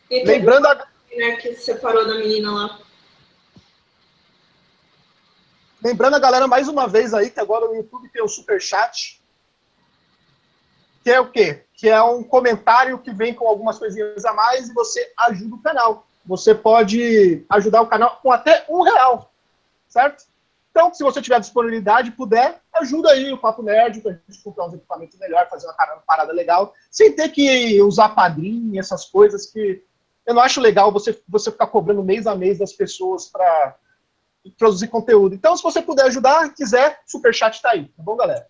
[0.09, 0.87] Lembrando, a-
[1.17, 2.79] né, que se separou da menina lá.
[5.85, 9.21] Lembrando a galera mais uma vez aí, que agora no YouTube tem o Superchat.
[11.03, 11.63] Que é o quê?
[11.75, 15.61] Que é um comentário que vem com algumas coisinhas a mais e você ajuda o
[15.61, 16.07] canal.
[16.25, 19.31] Você pode ajudar o canal com até um real,
[19.87, 20.25] certo?
[20.71, 24.73] Então, se você tiver disponibilidade, puder, ajuda aí o Papo Nerd pra gente comprar uns
[24.73, 29.83] equipamentos melhores, fazer uma parada legal, sem ter que usar padrinho, essas coisas que
[30.25, 33.77] eu não acho legal você, você ficar cobrando mês a mês das pessoas para
[34.51, 35.35] produzir conteúdo.
[35.35, 38.47] Então, se você puder ajudar, quiser, superchat tá aí, tá bom, galera?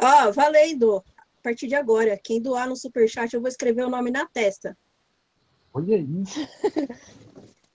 [0.00, 1.04] Ó, valendo.
[1.38, 4.76] A partir de agora, quem doar no superchat, eu vou escrever o nome na testa.
[5.72, 6.40] Olha isso.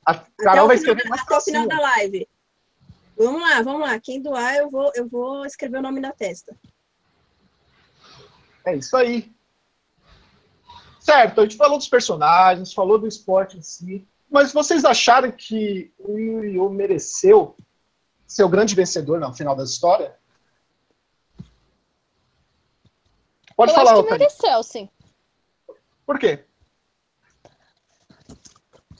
[0.05, 2.27] A Carol vai final, escrever mais até o final da live.
[3.15, 3.99] Vamos lá, vamos lá.
[3.99, 6.57] Quem doar, eu vou, eu vou escrever o nome na testa.
[8.65, 9.31] É isso aí.
[10.99, 15.91] Certo, a gente falou dos personagens, falou do esporte em si, mas vocês acharam que
[15.97, 16.69] o Yu-Gi-Oh!
[16.69, 17.55] mereceu
[18.27, 20.15] ser o grande vencedor no final da história?
[23.55, 24.89] Pode eu falar, acho que mereceu, sim.
[26.05, 26.45] Por quê?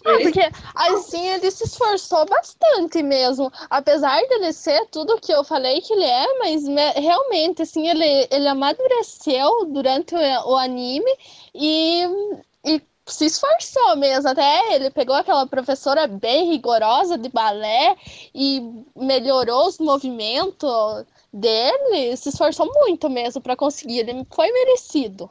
[0.05, 0.41] Ah, porque
[0.75, 3.51] assim ele se esforçou bastante mesmo.
[3.69, 8.27] Apesar dele ser tudo que eu falei que ele é, mas me- realmente, assim, ele,
[8.31, 11.11] ele amadureceu durante o, o anime
[11.53, 12.05] e,
[12.65, 14.29] e se esforçou mesmo.
[14.29, 17.95] Até ele pegou aquela professora bem rigorosa de balé
[18.33, 23.99] e melhorou os movimentos dele, se esforçou muito mesmo para conseguir.
[23.99, 25.29] Ele foi merecido.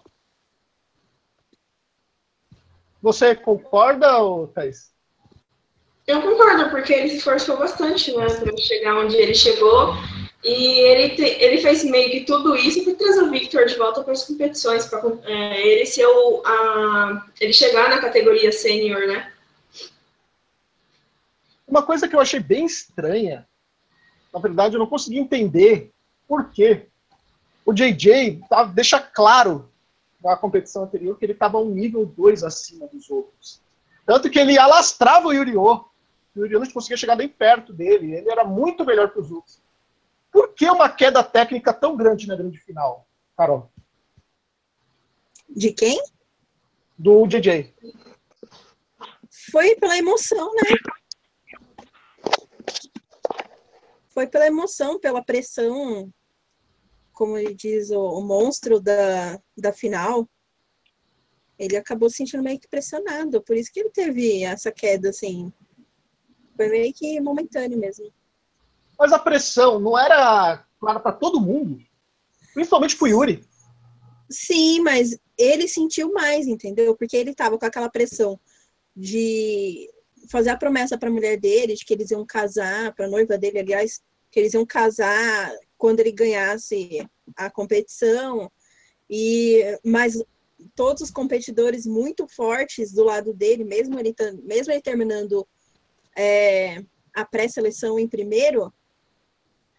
[3.01, 4.93] Você concorda, ô, Thaís?
[6.07, 9.93] Eu concordo, porque ele se esforçou bastante, né, pra chegar onde ele chegou.
[10.45, 14.03] E ele, te- ele fez meio que tudo isso para trazer o Victor de volta
[14.05, 19.33] para as competições, para ele ser o, a, ele chegar na categoria sênior, né?
[21.67, 23.47] Uma coisa que eu achei bem estranha,
[24.33, 25.91] na verdade eu não consegui entender
[26.27, 26.87] por quê.
[27.67, 29.69] O JJ tá- deixa claro
[30.23, 33.61] na competição anterior que ele estava um nível 2 acima dos outros.
[34.07, 35.85] Tanto que ele alastrava o Yuri-Oh!
[36.35, 39.61] O Yuri-Oh não conseguia chegar nem perto dele, ele era muito melhor que os outros.
[40.31, 43.71] Por que uma queda técnica tão grande na grande final, Carol?
[45.49, 46.03] De quem?
[46.97, 47.75] Do JJ.
[49.51, 50.77] Foi pela emoção, né?
[54.09, 56.13] Foi pela emoção, pela pressão,
[57.13, 60.29] como ele diz, o, o monstro da, da final.
[61.59, 65.53] Ele acabou se sentindo meio que pressionado, por isso que ele teve essa queda, assim.
[66.57, 68.13] Foi meio que momentâneo mesmo.
[68.99, 71.79] Mas a pressão não era clara para todo mundo,
[72.53, 73.45] principalmente pro Yuri.
[74.31, 76.97] Sim, mas ele sentiu mais, entendeu?
[76.97, 78.39] Porque ele tava com aquela pressão
[78.95, 79.89] de
[80.29, 83.39] fazer a promessa para a mulher dele de que eles iam casar, para a noiva
[83.39, 88.51] dele, aliás, que eles iam casar quando ele ganhasse a competição.
[89.09, 90.23] E mas
[90.75, 95.47] todos os competidores muito fortes do lado dele, mesmo ele, mesmo ele terminando
[96.17, 96.83] é,
[97.15, 98.73] a pré-seleção em primeiro,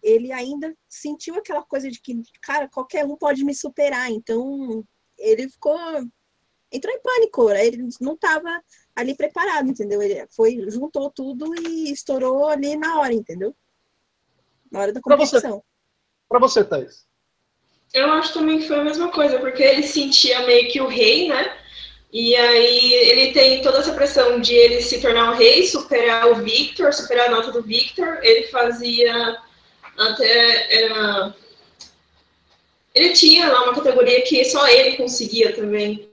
[0.02, 4.10] ele ainda sentiu aquela coisa de que, cara, qualquer um pode me superar.
[4.10, 4.84] Então,
[5.18, 5.78] ele ficou.
[6.72, 7.66] entrou em pânico, né?
[7.66, 8.62] ele não estava
[8.96, 10.02] ali preparado, entendeu?
[10.02, 13.54] Ele foi, juntou tudo e estourou ali na hora, entendeu?
[14.70, 15.62] Na hora da competição.
[16.28, 17.06] Para você, você Thaís.
[17.92, 21.28] Eu acho também que foi a mesma coisa, porque ele sentia meio que o rei,
[21.28, 21.56] né?
[22.12, 26.36] E aí ele tem toda essa pressão de ele se tornar o rei, superar o
[26.36, 28.18] Victor, superar a nota do Victor.
[28.22, 29.40] Ele fazia
[30.08, 30.84] até.
[30.84, 31.34] Era...
[32.94, 36.08] Ele tinha lá uma categoria que só ele conseguia também.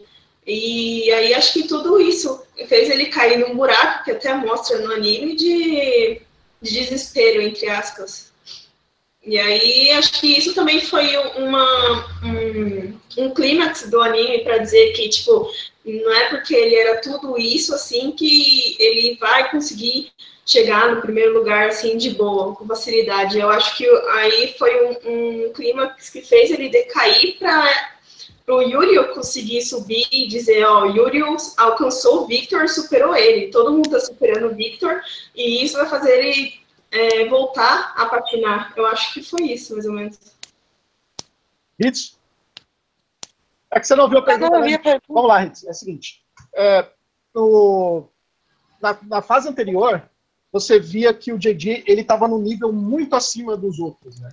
[0.45, 4.93] E aí acho que tudo isso fez ele cair num buraco, que até mostra no
[4.93, 6.21] anime, de,
[6.61, 8.31] de desespero, entre aspas.
[9.25, 14.93] E aí acho que isso também foi uma, um, um clímax do anime para dizer
[14.93, 15.51] que, tipo,
[15.83, 20.13] não é porque ele era tudo isso assim que ele vai conseguir
[20.48, 23.38] chegar no primeiro lugar assim de boa, com facilidade.
[23.38, 29.14] Eu acho que aí foi um, um clímax que fez ele decair para o Yuri
[29.14, 31.22] conseguir subir e dizer, ó, o Yuri
[31.58, 33.52] alcançou o Victor, superou ele.
[33.52, 35.02] Todo mundo está superando o Victor
[35.36, 36.54] e isso vai fazer ele
[36.91, 38.74] é, voltar a patinar.
[38.78, 40.18] Eu acho que foi isso, mais ou menos.
[41.78, 42.18] Ritz?
[43.70, 44.60] É que você não ouviu a pergunta.
[44.60, 44.78] Né?
[44.78, 45.04] pergunta.
[45.10, 45.66] Vamos lá, Ritz.
[45.66, 46.24] É o seguinte.
[46.56, 46.89] É,
[47.36, 48.08] no,
[48.82, 50.10] na, na, fase anterior,
[50.52, 54.30] você via que o JJ ele estava num nível muito acima dos outros, né?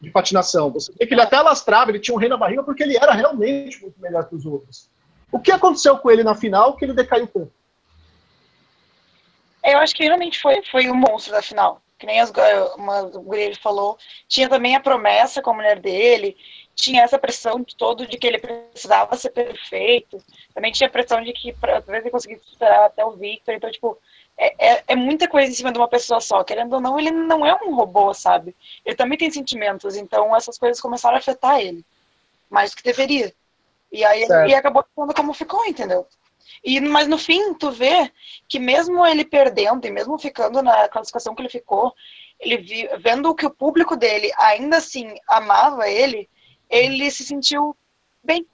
[0.00, 0.70] De patinação.
[0.70, 3.12] Você via que ele até lastrava, ele tinha um rei na barriga porque ele era
[3.12, 4.88] realmente muito melhor que os outros.
[5.30, 7.52] O que aconteceu com ele na final que ele decaiu tanto?
[9.62, 11.82] Eu acho que realmente foi, foi o monstro da final.
[11.98, 12.32] Que nem as,
[12.76, 13.98] uma guria falou.
[14.28, 16.36] Tinha também a promessa com a mulher dele.
[16.74, 20.22] Tinha essa pressão de todo de que ele precisava ser perfeito.
[20.54, 23.54] Também tinha a pressão de que talvez ele conseguisse superar até o Victor.
[23.54, 23.98] Então, tipo,
[24.38, 26.44] é, é, é, muita coisa em cima de uma pessoa só.
[26.44, 28.54] Querendo ou não, ele não é um robô, sabe?
[28.84, 29.96] Ele também tem sentimentos.
[29.96, 31.84] Então, essas coisas começaram a afetar ele.
[32.48, 33.34] Mais do que deveria.
[33.90, 36.06] E aí ele acabou ficando como ficou, entendeu?
[36.62, 38.12] E, mas no fim, tu vê
[38.48, 41.94] que mesmo ele perdendo e mesmo ficando na classificação que ele ficou,
[42.38, 46.28] ele vi, vendo que o público dele ainda assim amava ele,
[46.70, 47.76] ele se sentiu
[48.22, 48.46] bem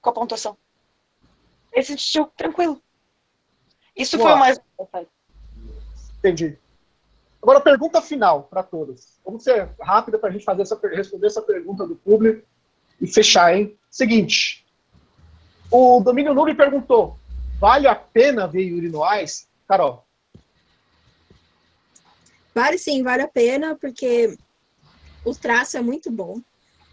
[0.00, 0.56] com a pontuação.
[1.72, 2.82] Ele se sentiu tranquilo.
[3.96, 4.30] Isso Boa.
[4.30, 4.60] foi o mais
[6.28, 6.58] Entendi.
[7.42, 9.18] Agora, pergunta final para todos.
[9.24, 12.46] Vamos ser rápida para a gente fazer essa, responder essa pergunta do público
[13.00, 13.78] e fechar, hein?
[13.90, 14.66] Seguinte.
[15.70, 17.18] O Domínio Nube perguntou:
[17.58, 19.00] Vale a pena ver Yuri no?
[19.66, 20.04] Carol?
[22.54, 24.36] Vale sim, vale a pena, porque
[25.24, 26.40] o traço é muito bom.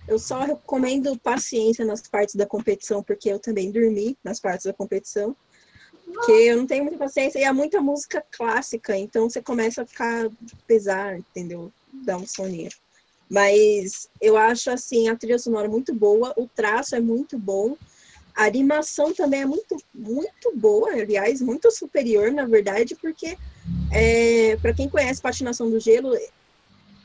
[0.07, 4.73] Eu só recomendo paciência nas partes da competição, porque eu também dormi nas partes da
[4.73, 5.35] competição.
[6.15, 9.85] Porque eu não tenho muita paciência e é muita música clássica, então você começa a
[9.85, 10.29] ficar
[10.65, 11.71] pesar, entendeu?
[11.91, 12.69] Dá um soninho.
[13.29, 17.75] Mas eu acho assim a trilha sonora muito boa, o traço é muito bom
[18.35, 23.37] a animação também é muito, muito boa, aliás, muito superior, na verdade, porque
[23.91, 26.13] é, para quem conhece patinação do gelo,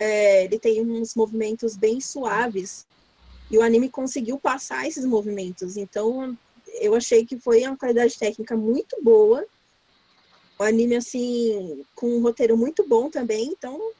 [0.00, 2.84] é, ele tem uns movimentos bem suaves
[3.48, 5.76] e o anime conseguiu passar esses movimentos.
[5.76, 6.36] Então,
[6.80, 9.44] eu achei que foi uma qualidade técnica muito boa.
[10.58, 13.46] O anime, assim, com um roteiro muito bom também.
[13.46, 13.92] Então,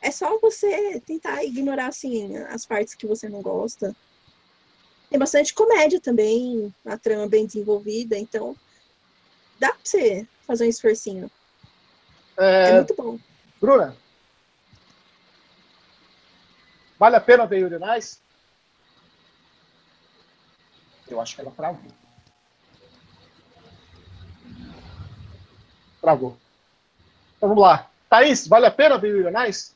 [0.00, 3.94] é só você tentar ignorar, assim, as partes que você não gosta.
[5.10, 8.56] Tem bastante comédia também, a trama bem desenvolvida, então
[9.58, 11.30] dá pra você fazer um esforcinho.
[12.38, 13.18] É, é muito bom.
[13.60, 13.96] Bruna,
[16.98, 18.18] vale a pena ver Yuri Nice?
[21.10, 21.90] Eu acho que ela travou.
[26.00, 26.36] Travou.
[27.36, 27.90] Então vamos lá.
[28.08, 29.72] Thaís, vale a pena ver Yuri Nice?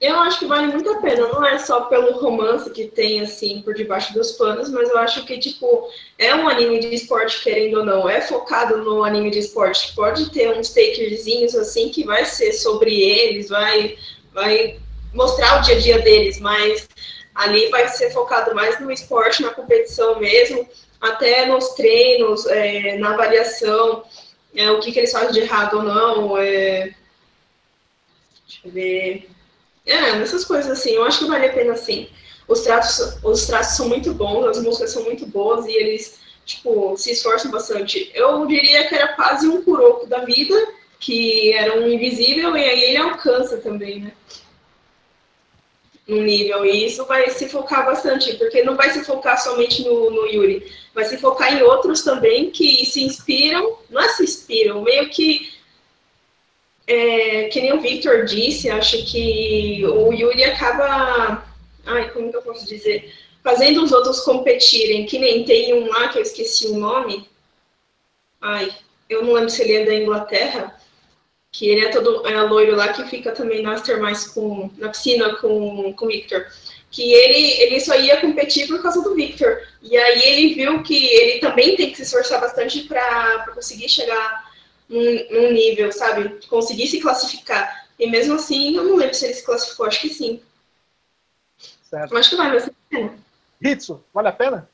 [0.00, 3.62] Eu acho que vale muito a pena, não é só pelo romance que tem, assim,
[3.62, 5.88] por debaixo dos panos, mas eu acho que, tipo,
[6.18, 9.94] é um anime de esporte, querendo ou não, é focado no anime de esporte.
[9.94, 13.96] Pode ter uns takerzinhos, assim, que vai ser sobre eles, vai,
[14.32, 14.78] vai
[15.14, 16.86] mostrar o dia a dia deles, mas
[17.34, 20.68] ali vai ser focado mais no esporte, na competição mesmo,
[21.00, 24.04] até nos treinos, é, na avaliação,
[24.54, 26.38] é, o que, que eles fazem de errado ou não.
[26.38, 26.94] É...
[28.46, 29.28] Deixa eu ver.
[29.84, 32.08] É, nessas coisas assim, eu acho que vale a pena sim.
[32.46, 36.96] Os traços, os traços são muito bons, as músicas são muito boas e eles tipo,
[36.96, 38.10] se esforçam bastante.
[38.14, 40.54] Eu diria que era quase um Kuroko da vida,
[41.00, 44.12] que era um invisível, e aí ele alcança também, né?
[46.08, 46.64] Um nível.
[46.66, 50.70] E isso vai se focar bastante, porque não vai se focar somente no, no Yuri,
[50.94, 55.52] vai se focar em outros também que se inspiram, não é se inspiram, meio que.
[56.86, 61.46] É, que nem o Victor disse, acho que o Yuri acaba.
[61.86, 63.10] Ai, como que eu posso dizer?
[63.44, 67.28] fazendo os outros competirem, que nem tem um lá que eu esqueci o nome.
[68.40, 68.74] Ai,
[69.08, 70.80] eu não lembro se ele é da Inglaterra,
[71.54, 75.36] que ele é todo é loiro lá que fica também na mais com na piscina
[75.36, 76.46] com com o Victor.
[76.90, 79.62] Que ele ele só ia competir por causa do Victor.
[79.80, 84.52] E aí ele viu que ele também tem que se esforçar bastante para conseguir chegar
[84.88, 86.40] num, num nível, sabe?
[86.48, 87.86] Conseguir se classificar.
[88.00, 90.42] E mesmo assim, eu não lembro se ele se classificou, acho que sim.
[91.88, 92.16] Certo.
[92.16, 92.68] Acho que vai, mas
[93.62, 94.68] Hitsu, vale a pena?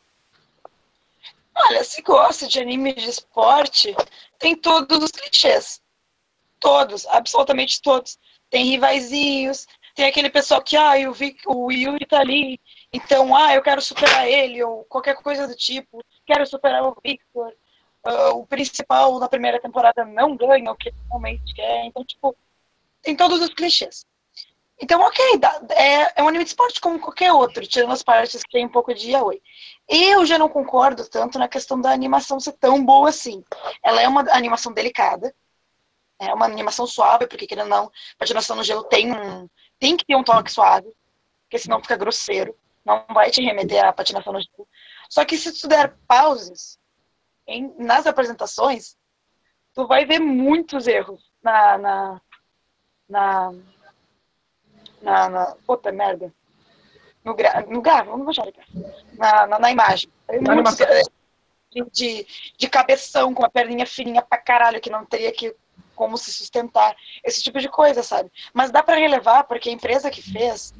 [1.54, 3.94] Olha, se gosta de anime de esporte,
[4.38, 5.82] tem todos os clichês.
[6.60, 8.18] Todos, absolutamente todos.
[8.50, 12.60] Tem rivaizinhos, tem aquele pessoal que, ah, eu vi o Yuri tá ali,
[12.92, 17.52] então, ah, eu quero superar ele, ou qualquer coisa do tipo, quero superar o Victor.
[18.06, 21.84] Uh, o principal na primeira temporada não ganha o que realmente quer.
[21.84, 22.34] Então, tipo,
[23.02, 24.06] tem todos os clichês.
[24.82, 28.42] Então, ok, dá, é, é um anime de esporte como qualquer outro, tirando as partes
[28.42, 29.42] que tem um pouco de yaoi.
[29.86, 33.44] Eu já não concordo tanto na questão da animação ser tão boa assim.
[33.84, 35.34] Ela é uma animação delicada,
[36.20, 39.48] é uma animação suave, porque querendo ou não, patinação no gelo tem um
[39.78, 40.88] tem que ter um toque suave,
[41.44, 42.54] porque senão fica grosseiro,
[42.84, 44.68] não vai te remeter à patinação no gelo.
[45.08, 46.78] Só que se tu der pauses
[47.46, 48.96] em, nas apresentações,
[49.74, 52.20] tu vai ver muitos erros na, na,
[53.08, 53.52] na
[55.00, 56.32] na, na puta merda.
[57.24, 58.46] No, gra, no achar
[59.14, 60.10] na, na, na imagem.
[61.72, 62.26] Muito, de,
[62.58, 65.54] de cabeção, com a perninha fininha pra caralho, que não teria que
[66.00, 68.32] como se sustentar, esse tipo de coisa, sabe?
[68.54, 70.72] Mas dá para relevar, porque a empresa que fez,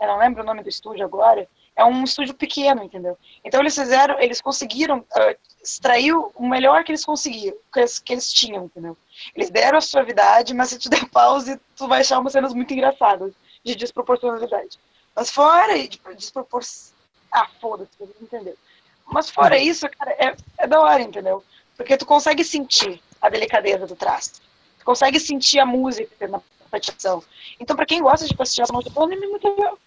[0.00, 1.46] eu não lembro o nome do estúdio agora,
[1.76, 3.18] é um estúdio pequeno, entendeu?
[3.44, 8.14] Então eles fizeram, eles conseguiram uh, extrair o melhor que eles conseguiram, que eles, que
[8.14, 8.96] eles tinham, entendeu?
[9.34, 12.72] Eles deram a suavidade, mas se tu der pause, tu vai achar umas cenas muito
[12.72, 14.78] engraçadas de desproporcionalidade.
[15.14, 16.94] Mas fora de desproporção.
[17.30, 18.56] Ah, foda-se, você entendeu.
[19.04, 21.44] Mas fora isso, cara, é, é da hora, entendeu?
[21.76, 24.42] Porque tu consegue sentir a delicadeza do traço.
[24.84, 27.24] Tu consegue sentir a música na patinação.
[27.58, 29.78] Então, pra quem gosta de patinação, é um anime muito legal.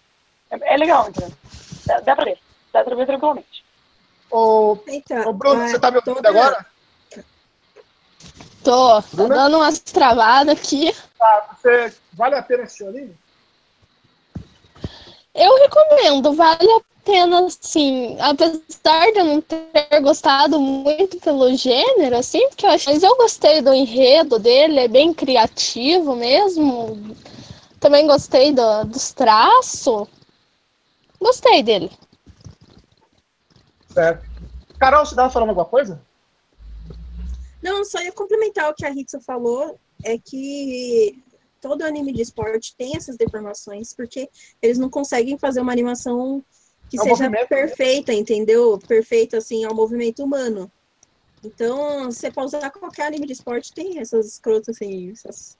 [0.50, 1.32] É, é legal, entendeu?
[1.86, 2.38] Dá, dá pra ver.
[2.72, 3.64] Dá pra ver tranquilamente.
[4.28, 6.66] Ô, então, ô Bruno, você tá me ouvindo agora?
[8.64, 10.92] Tô, tô dando umas travadas aqui.
[11.16, 11.94] Tá, você...
[12.14, 13.16] Vale a pena esse anime?
[15.32, 22.18] Eu recomendo, vale a pena, assim, apesar de eu não ter gostado muito pelo gênero,
[22.18, 27.16] assim, porque eu acho, mas eu gostei do enredo dele, é bem criativo mesmo.
[27.80, 30.06] Também gostei do, dos traços.
[31.18, 31.90] Gostei dele.
[33.88, 34.28] Certo.
[34.78, 36.02] Carol, você estava falando alguma coisa?
[37.62, 41.24] Não, só ia complementar o que a Ritsa falou, é que
[41.58, 44.28] todo anime de esporte tem essas deformações, porque
[44.60, 46.44] eles não conseguem fazer uma animação
[46.88, 47.44] que é seja né?
[47.44, 48.78] perfeita, entendeu?
[48.78, 50.70] Perfeita, assim, ao movimento humano.
[51.44, 55.58] Então, você pode usar qualquer anime de esporte, tem essas escrotas, assim, essas,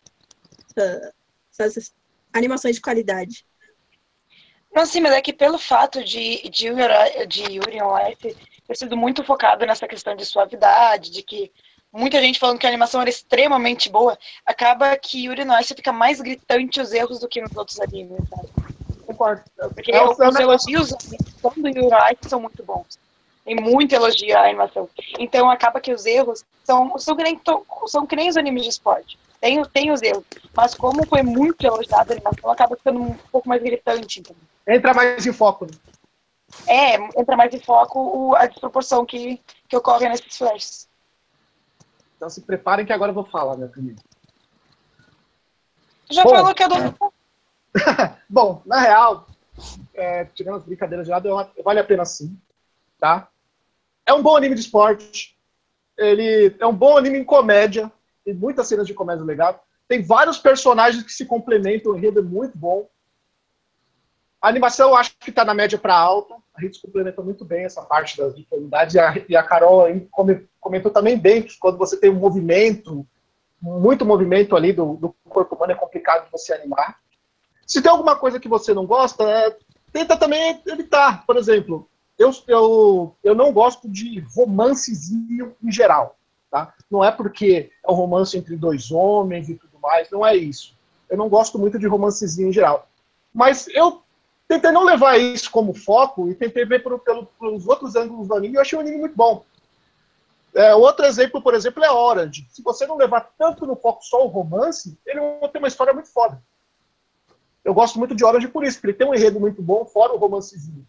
[1.59, 1.95] essas
[2.33, 3.47] animações de qualidade.
[4.74, 6.68] Não, sim, mas é que pelo fato de, de,
[7.26, 11.51] de Yuri on Life ter sido muito focado nessa questão de suavidade, de que
[11.93, 16.20] muita gente falando que a animação era extremamente boa, acaba que Yuri Ice fica mais
[16.20, 18.68] gritante os erros do que nos outros animes, sabe?
[19.19, 19.43] Concordo.
[19.75, 22.99] Porque é, os elogios do Yuri Ice são muito bons.
[23.45, 24.89] Tem muito elogio à animação.
[25.19, 27.41] Então acaba que os erros são, são, que, nem,
[27.87, 29.19] são que nem os animes de esporte.
[29.41, 30.25] Tem, tem os erros.
[30.57, 34.21] Mas como foi muito elogiado a animação, acaba ficando um pouco mais gritante.
[34.21, 34.37] Então.
[34.66, 35.66] Entra mais em foco.
[35.66, 35.73] Né?
[36.66, 40.89] É, entra mais em foco a desproporção que, que ocorre nesses flashes.
[42.16, 44.01] Então se preparem que agora eu vou falar, meu querido.
[46.11, 47.12] Já Bom, falou que eu dou.
[48.29, 49.26] Bom, na real,
[49.95, 51.29] é, tirando as brincadeiras de lado,
[51.64, 52.37] vale a pena sim,
[52.99, 53.29] tá?
[54.07, 55.37] É um bom anime de esporte.
[55.97, 57.93] Ele é um bom anime em comédia.
[58.24, 59.62] Tem muitas cenas de comédia legal.
[59.87, 61.93] Tem vários personagens que se complementam.
[61.93, 62.89] O enredo é muito bom.
[64.41, 66.35] A animação eu acho que está na média para alta.
[66.55, 68.95] A gente complementa muito bem essa parte das dificuldades.
[68.95, 69.87] E a, e a Carol
[70.61, 73.07] comentou também bem que quando você tem um movimento,
[73.61, 76.99] muito movimento ali do, do corpo humano, é complicado de você animar.
[77.69, 79.55] Se tem alguma coisa que você não gosta, é,
[79.93, 81.27] tenta também evitar.
[81.27, 81.87] Por exemplo,
[82.19, 86.16] eu, eu, eu não gosto de romancezinho em geral.
[86.51, 86.73] Tá?
[86.91, 90.75] Não é porque é um romance entre dois homens e tudo mais, não é isso.
[91.11, 92.89] Eu não gosto muito de romancezinho em geral.
[93.35, 94.03] Mas eu
[94.49, 98.35] tentei não levar isso como foco e tentei ver por, pelo, pelos outros ângulos do
[98.35, 99.45] anime e eu achei o anime muito bom.
[100.55, 102.47] É, outro exemplo, por exemplo, é Orange.
[102.51, 105.93] Se você não levar tanto no foco só o romance, ele vai ter uma história
[105.93, 106.43] muito foda.
[107.69, 110.14] Eu gosto muito de Orange por isso, porque ele tem um enredo muito bom, fora
[110.14, 110.87] o romancezinho.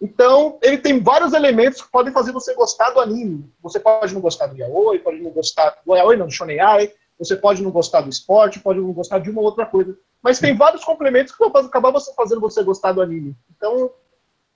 [0.00, 3.52] Então, ele tem vários elementos que podem fazer você gostar do anime.
[3.60, 6.92] Você pode não gostar do yaoi, pode não gostar do yaoi, não, do shonen ai,
[7.18, 9.98] você pode não gostar do esporte, pode não gostar de uma outra coisa.
[10.22, 13.36] Mas tem vários complementos que vão acabar você fazendo você gostar do anime.
[13.56, 13.90] Então,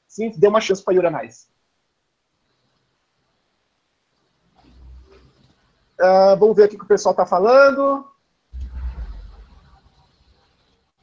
[0.07, 1.49] sim, dê uma chance para Yura Nice.
[6.01, 8.07] Uh, vamos ver aqui o que o pessoal está falando.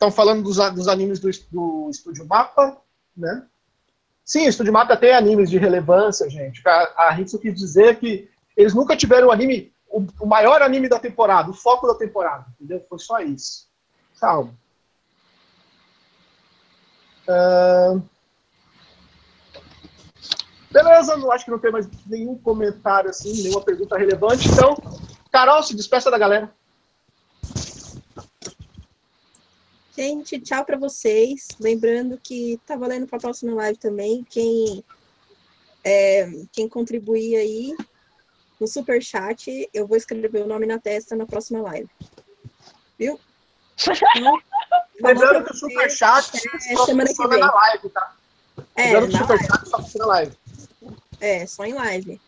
[0.04, 2.78] Estão falando dos, dos animes do, do Estúdio Mapa,
[3.16, 3.48] né?
[4.26, 6.62] Sim, o Estúdio Mapa tem animes de relevância, gente.
[6.68, 11.00] A, a Hitsu quis dizer que eles nunca tiveram anime, o, o, maior anime da
[11.00, 12.86] temporada, o foco da temporada, entendeu?
[12.90, 13.70] Foi só isso.
[14.20, 14.54] Calma.
[17.26, 18.04] Uh...
[20.70, 24.50] Beleza, não acho que não tem mais nenhum comentário assim, nenhuma pergunta relevante.
[24.50, 24.76] Então,
[25.32, 26.54] Carol, se despeça da galera.
[29.96, 31.50] Gente, tchau para vocês.
[31.60, 34.26] Lembrando que tá valendo para a próxima live também.
[34.28, 34.84] Quem,
[35.84, 37.76] é, quem contribuir aí
[38.60, 41.90] no super chat, eu vou escrever o nome na testa na próxima live.
[42.98, 43.20] Viu?
[44.16, 44.40] Então,
[45.00, 47.40] Lembrando que o super chat é, só semana que vem.
[47.40, 48.16] na live, tá?
[48.76, 50.38] É, Lembrando que o super chat só funciona na live.
[51.20, 52.22] É, só em live.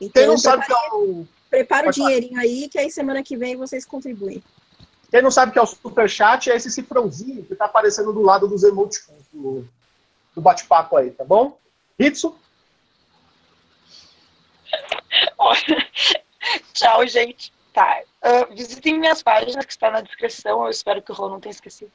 [0.00, 1.26] Então, Quem não sabe que é o.
[1.50, 4.42] Prepara o dinheirinho aí, que aí semana que vem vocês contribuem.
[5.12, 8.22] Quem não sabe o que é o superchat é esse cifrãozinho que está aparecendo do
[8.22, 9.68] lado dos emoticons do,
[10.34, 11.58] do bate-papo aí, tá bom?
[11.98, 12.34] Hitsu?
[16.72, 17.52] Tchau, gente.
[17.74, 18.00] Tá.
[18.24, 20.64] Uh, visitem minhas páginas que está na descrição.
[20.64, 21.92] Eu espero que o Rô não tenha esquecido.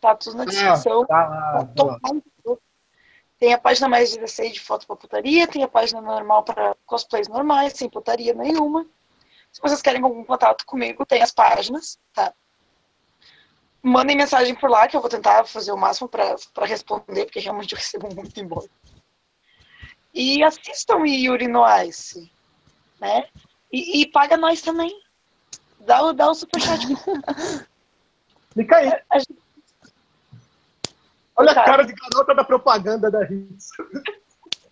[0.00, 1.02] Tá tudo na descrição.
[1.10, 2.56] Ah, tá lá, tá lá.
[3.38, 7.28] Tem a página mais 16 de foto pra putaria, tem a página normal para cosplays
[7.28, 8.86] normais, sem putaria nenhuma.
[9.52, 12.32] Se vocês querem algum contato comigo, tem as páginas, tá?
[13.82, 17.72] Mandem mensagem por lá, que eu vou tentar fazer o máximo para responder, porque realmente
[17.72, 18.68] eu recebo muito embora.
[20.12, 22.30] E assistam Yuri no Ice,
[23.00, 23.28] né?
[23.72, 25.00] E, e paga nós também.
[25.80, 26.86] Dá, dá o superchat.
[28.52, 28.92] Fica aí.
[29.10, 29.38] A, gente...
[31.36, 33.70] Olha a cara de garota da propaganda da Hits.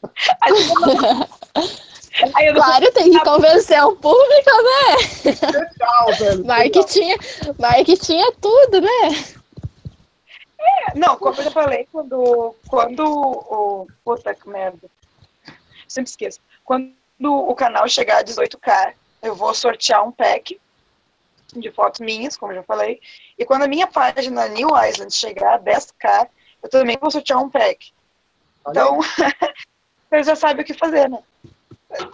[2.54, 5.32] Claro, tem que convencer o público, né?
[5.42, 6.46] Legal, velho.
[6.46, 7.14] Marketing,
[7.58, 9.34] marketing é tudo, né?
[10.58, 13.86] É, não, como eu já falei, quando, quando o.
[14.04, 14.88] Puta que merda.
[15.86, 16.40] Sempre esqueço.
[16.64, 20.58] Quando o canal chegar a 18k, eu vou sortear um pack
[21.54, 23.00] de fotos minhas, como eu já falei.
[23.38, 26.28] E quando a minha página New Island chegar a 10k,
[26.62, 27.92] eu também vou sortear um pack.
[28.68, 28.98] Então,
[30.10, 31.22] você já sabe o que fazer, né?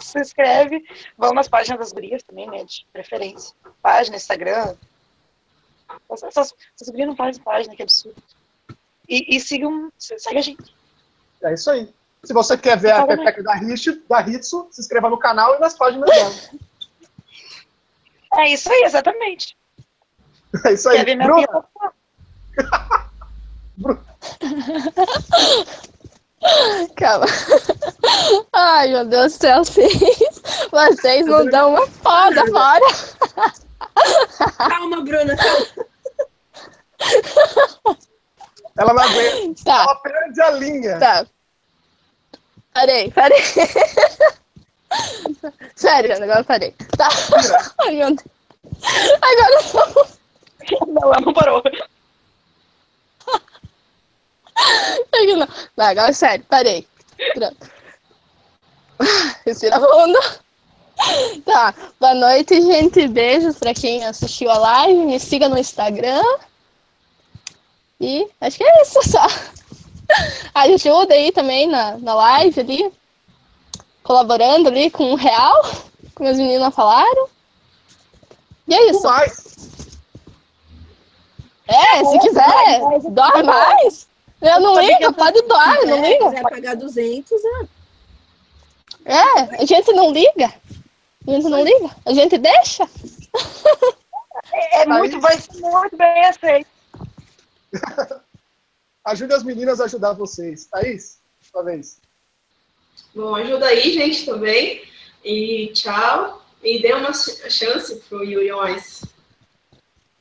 [0.01, 0.85] Se inscreve,
[1.16, 2.64] vão nas páginas das gurias também, né?
[2.64, 3.55] De preferência.
[3.81, 4.75] Página, Instagram.
[6.11, 8.23] Essas, essas gurias não fazem página, que absurdo.
[9.09, 10.75] E, e sigam, segue a gente.
[11.43, 11.93] É isso aí.
[12.25, 15.59] Se você quer ver a pepeca da, Hitsu, da Hitsu, se inscreva no canal e
[15.59, 16.33] nas páginas dela.
[18.35, 19.57] É isso aí, exatamente.
[20.64, 20.99] É isso aí.
[20.99, 21.64] Quer ver minha Bruna?
[26.97, 27.26] Calma.
[28.53, 29.93] Ai, meu Deus do céu, vocês,
[30.70, 32.84] vocês não dão uma foda fora.
[34.68, 35.66] Calma, Bruna, calma.
[38.76, 39.64] Ela não aguenta.
[39.64, 39.82] Tá.
[39.82, 40.99] Ela perde a linha.
[40.99, 41.26] Tá.
[42.72, 43.43] Parei, parei.
[45.76, 46.74] Sério, agora eu parei.
[46.97, 47.09] Tá.
[47.80, 48.24] Ai, meu Deus.
[49.20, 49.93] Agora não.
[50.86, 51.62] Não, ela não parou.
[55.37, 55.49] Não.
[55.77, 56.87] Vai, agora sério, parei.
[57.35, 57.71] Pronto.
[59.47, 60.19] Respira fundo.
[61.45, 63.09] Tá, boa noite, gente.
[63.09, 64.99] Beijos pra quem assistiu a live.
[65.01, 66.23] Me siga no Instagram.
[68.01, 69.27] E acho que é isso só.
[70.55, 72.93] Ajuda aí também na, na live ali.
[74.03, 75.63] Colaborando ali com o real,
[76.15, 77.29] como as meninas falaram.
[78.67, 79.09] E é isso.
[81.69, 84.09] É, se quiser, dorme mais.
[84.43, 86.24] Eu não ligo, pode doar, não liga.
[86.28, 87.68] Se quiser pagar 200, é.
[89.05, 90.53] É, a gente não liga.
[91.26, 91.97] A gente não liga.
[92.05, 92.88] A gente deixa.
[94.53, 96.66] É, é muito, vai ser muito bem aceito.
[99.05, 100.66] Ajude as meninas a ajudar vocês.
[100.66, 101.18] Thaís,
[101.51, 101.99] sua vez.
[103.14, 104.82] Bom, ajuda aí, gente, também.
[105.24, 106.43] E tchau.
[106.62, 109.05] E dê uma ch- chance pro Yuri Ice.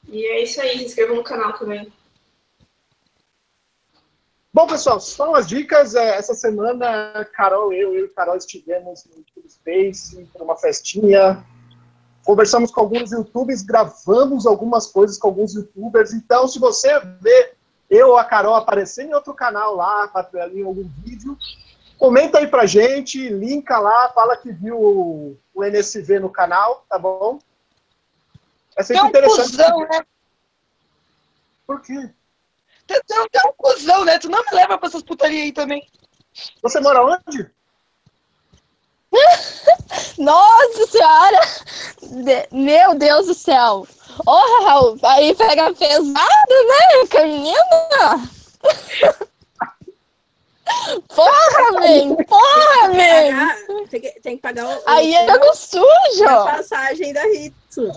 [0.10, 1.92] E é isso aí, se inscreva no canal também.
[4.54, 5.96] Bom, pessoal, só umas dicas.
[5.96, 11.46] É, Essa semana, Carol, eu, eu e Carol estivemos no YouTube Space para uma festinha.
[12.26, 16.12] Conversamos com alguns YouTubers, gravamos algumas coisas com alguns YouTubers.
[16.12, 17.54] Então, se você vê
[17.90, 21.38] eu ou a Carol aparecendo em outro canal lá, ali em algum vídeo,
[21.98, 27.40] comenta aí pra gente, linka lá, fala que viu o, NSV no canal, tá bom?
[28.76, 29.52] É sempre é um interessante.
[29.52, 30.06] cuzão, né?
[31.66, 32.10] Por quê?
[32.88, 34.20] Tu, tu, tu é um cuzão, né?
[34.20, 35.88] Tu não me leva pra essas putarias aí também.
[36.62, 37.50] Você mora onde?
[40.18, 41.40] Nossa senhora!
[42.02, 43.86] De- Meu Deus do céu!
[44.26, 48.30] Ô, Raul, aí pega pesado, né, a menina?
[51.14, 52.16] Porra, man!
[52.26, 52.96] Porra, man!
[52.96, 53.58] Pagar-
[53.90, 56.24] tem, que, tem que pagar o, Aí o- é jogo a sujo!
[56.46, 57.92] passagem da Ritsu.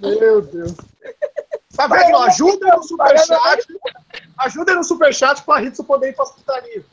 [0.00, 0.72] Meu Deus.
[1.76, 2.16] Tá vendo?
[2.18, 3.66] Ajuda no superchat.
[4.38, 6.84] Ajuda no superchat pra Ritsu poder ir pra putaria.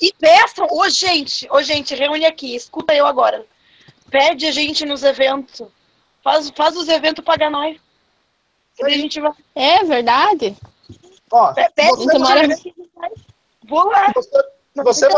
[0.00, 3.44] E peçam, ô gente, ô gente, reúne aqui, escuta eu agora.
[4.10, 5.66] Pede a gente nos eventos.
[6.22, 7.78] Faz, faz os eventos pagar nós.
[8.78, 9.32] E a gente vai.
[9.54, 10.56] É verdade?
[11.30, 12.48] Ó, Pe- Pede você Então, mora-.
[13.66, 14.12] Vou lá.
[14.14, 14.42] você,
[14.74, 15.08] se você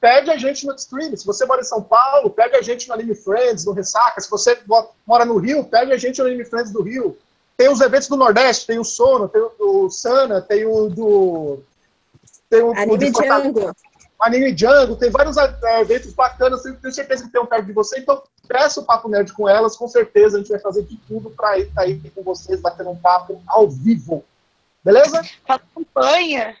[0.00, 1.16] pede a gente no Extreme.
[1.16, 4.20] Se você mora em São Paulo, pede a gente no Anime Friends, no Ressaca.
[4.20, 7.16] Se você mo- mora no Rio, pede a gente no Anime Friends do Rio.
[7.56, 11.62] Tem os eventos do Nordeste, tem o Sono, tem o Sana, tem o do.
[12.48, 13.52] Tem o, o Anime Fortaleza.
[13.52, 13.76] Django.
[14.18, 18.00] Anime Django, tem vários é, eventos bacanas, tenho certeza que tem um perto de você,
[18.00, 21.30] então peça o Papo Nerd com elas, com certeza a gente vai fazer de tudo
[21.30, 24.22] para ir tá aí com vocês, batendo um papo ao vivo.
[24.84, 25.22] Beleza?
[25.46, 26.54] Faz campanha.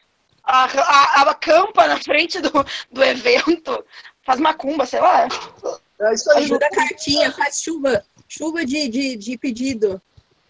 [0.50, 2.50] A, a, a acampa na frente do,
[2.90, 3.84] do evento.
[4.24, 5.28] Faz macumba, sei lá.
[6.00, 6.44] É isso aí.
[6.44, 8.04] Ajuda a cartinha, faz chuva.
[8.28, 10.02] Chuva de, de, de pedido.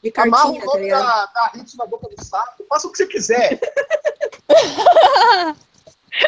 [0.03, 1.05] De Amarra o cartinha, tá nome ligado?
[1.05, 3.61] da, da na boca do saco, faça o que você quiser.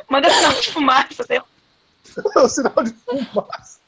[0.09, 1.25] Manda sinal de fumaça.
[1.25, 1.47] Sei lá.
[2.45, 3.81] o sinal de fumaça.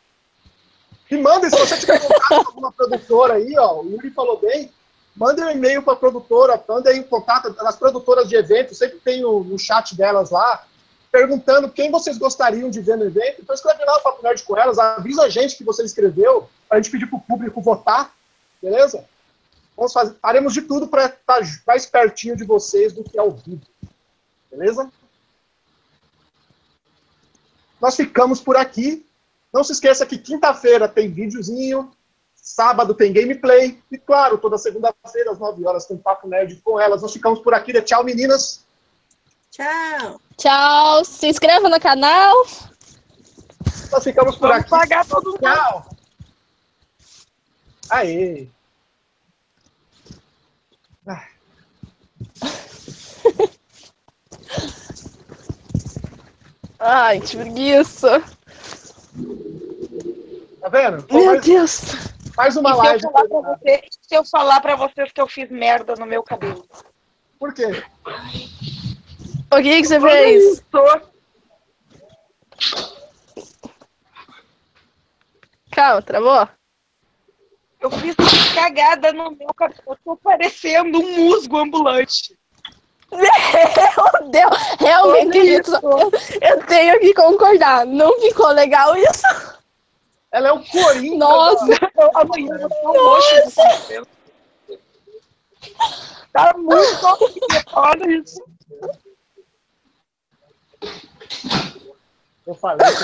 [1.10, 4.72] E manda, se você tiver contato com alguma produtora aí, ó, o Yuri falou bem,
[5.16, 8.98] manda um e-mail para a produtora, manda aí um contato das produtoras de eventos, sempre
[8.98, 10.66] tem o, no chat delas lá,
[11.10, 13.40] perguntando quem vocês gostariam de ver no evento.
[13.40, 16.78] Então escreve lá o Papo Nerd com elas, avisa a gente que você escreveu, para
[16.78, 18.12] a gente pedir para o público votar,
[18.60, 19.04] beleza?
[19.76, 23.62] Vamos fazer, faremos de tudo para estar mais pertinho de vocês do que ao vivo,
[24.50, 24.90] beleza?
[27.80, 29.06] Nós ficamos por aqui.
[29.52, 31.92] Não se esqueça que quinta-feira tem videozinho,
[32.44, 37.00] sábado tem gameplay, e claro, toda segunda-feira às 9 horas tem Papo Nerd com elas.
[37.00, 37.72] Nós ficamos por aqui.
[37.80, 38.62] Tchau, meninas.
[39.50, 40.20] Tchau.
[40.36, 42.34] Tchau, se inscreva no canal.
[43.90, 44.70] Nós ficamos por Vamos aqui.
[44.70, 45.40] pagar todo mundo.
[45.40, 45.88] Tchau.
[47.88, 48.46] Aê.
[56.78, 58.22] Ai, que preguiça.
[60.60, 61.06] Tá vendo?
[61.10, 62.13] Meu mais, Deus.
[62.36, 63.04] Mais uma E se live.
[63.04, 66.22] eu, falar pra você, se eu falar pra vocês que eu fiz merda no meu
[66.22, 66.66] cabelo?
[67.38, 67.82] Por quê?
[69.52, 70.64] O que, que você fez?
[70.70, 71.00] Tô.
[75.70, 76.48] Calma, travou?
[77.80, 78.14] Eu fiz
[78.54, 79.82] cagada no meu cabelo.
[79.86, 82.36] Eu tô parecendo um musgo ambulante.
[83.12, 85.74] Meu Deus, realmente isso.
[85.76, 86.10] Eu,
[86.40, 87.86] eu tenho que concordar.
[87.86, 89.22] Não ficou legal isso?
[90.34, 91.16] Ela é o Corinthians.
[91.16, 91.64] Nossa.
[92.14, 94.06] Amanhã eu vou ficar roxo.
[96.32, 97.06] Tá muito.
[97.72, 98.42] Olha isso.
[102.44, 102.84] Eu falei.
[102.84, 102.94] que-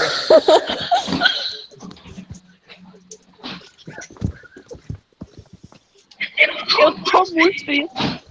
[6.81, 8.25] Eu tô muito triste.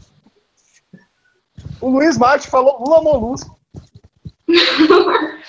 [1.82, 3.58] O Luiz Marte falou Lula Molusco.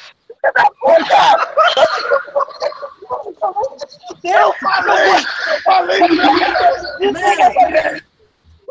[4.25, 5.11] Eu Falei!
[5.51, 8.03] Eu falei!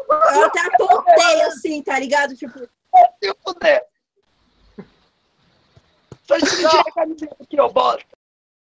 [0.10, 2.36] Mano, eu até apontei assim, tá ligado?
[2.36, 3.86] Tipo, se fuder.
[6.24, 8.19] Só de tirar a camiseta aqui, ó, bosta.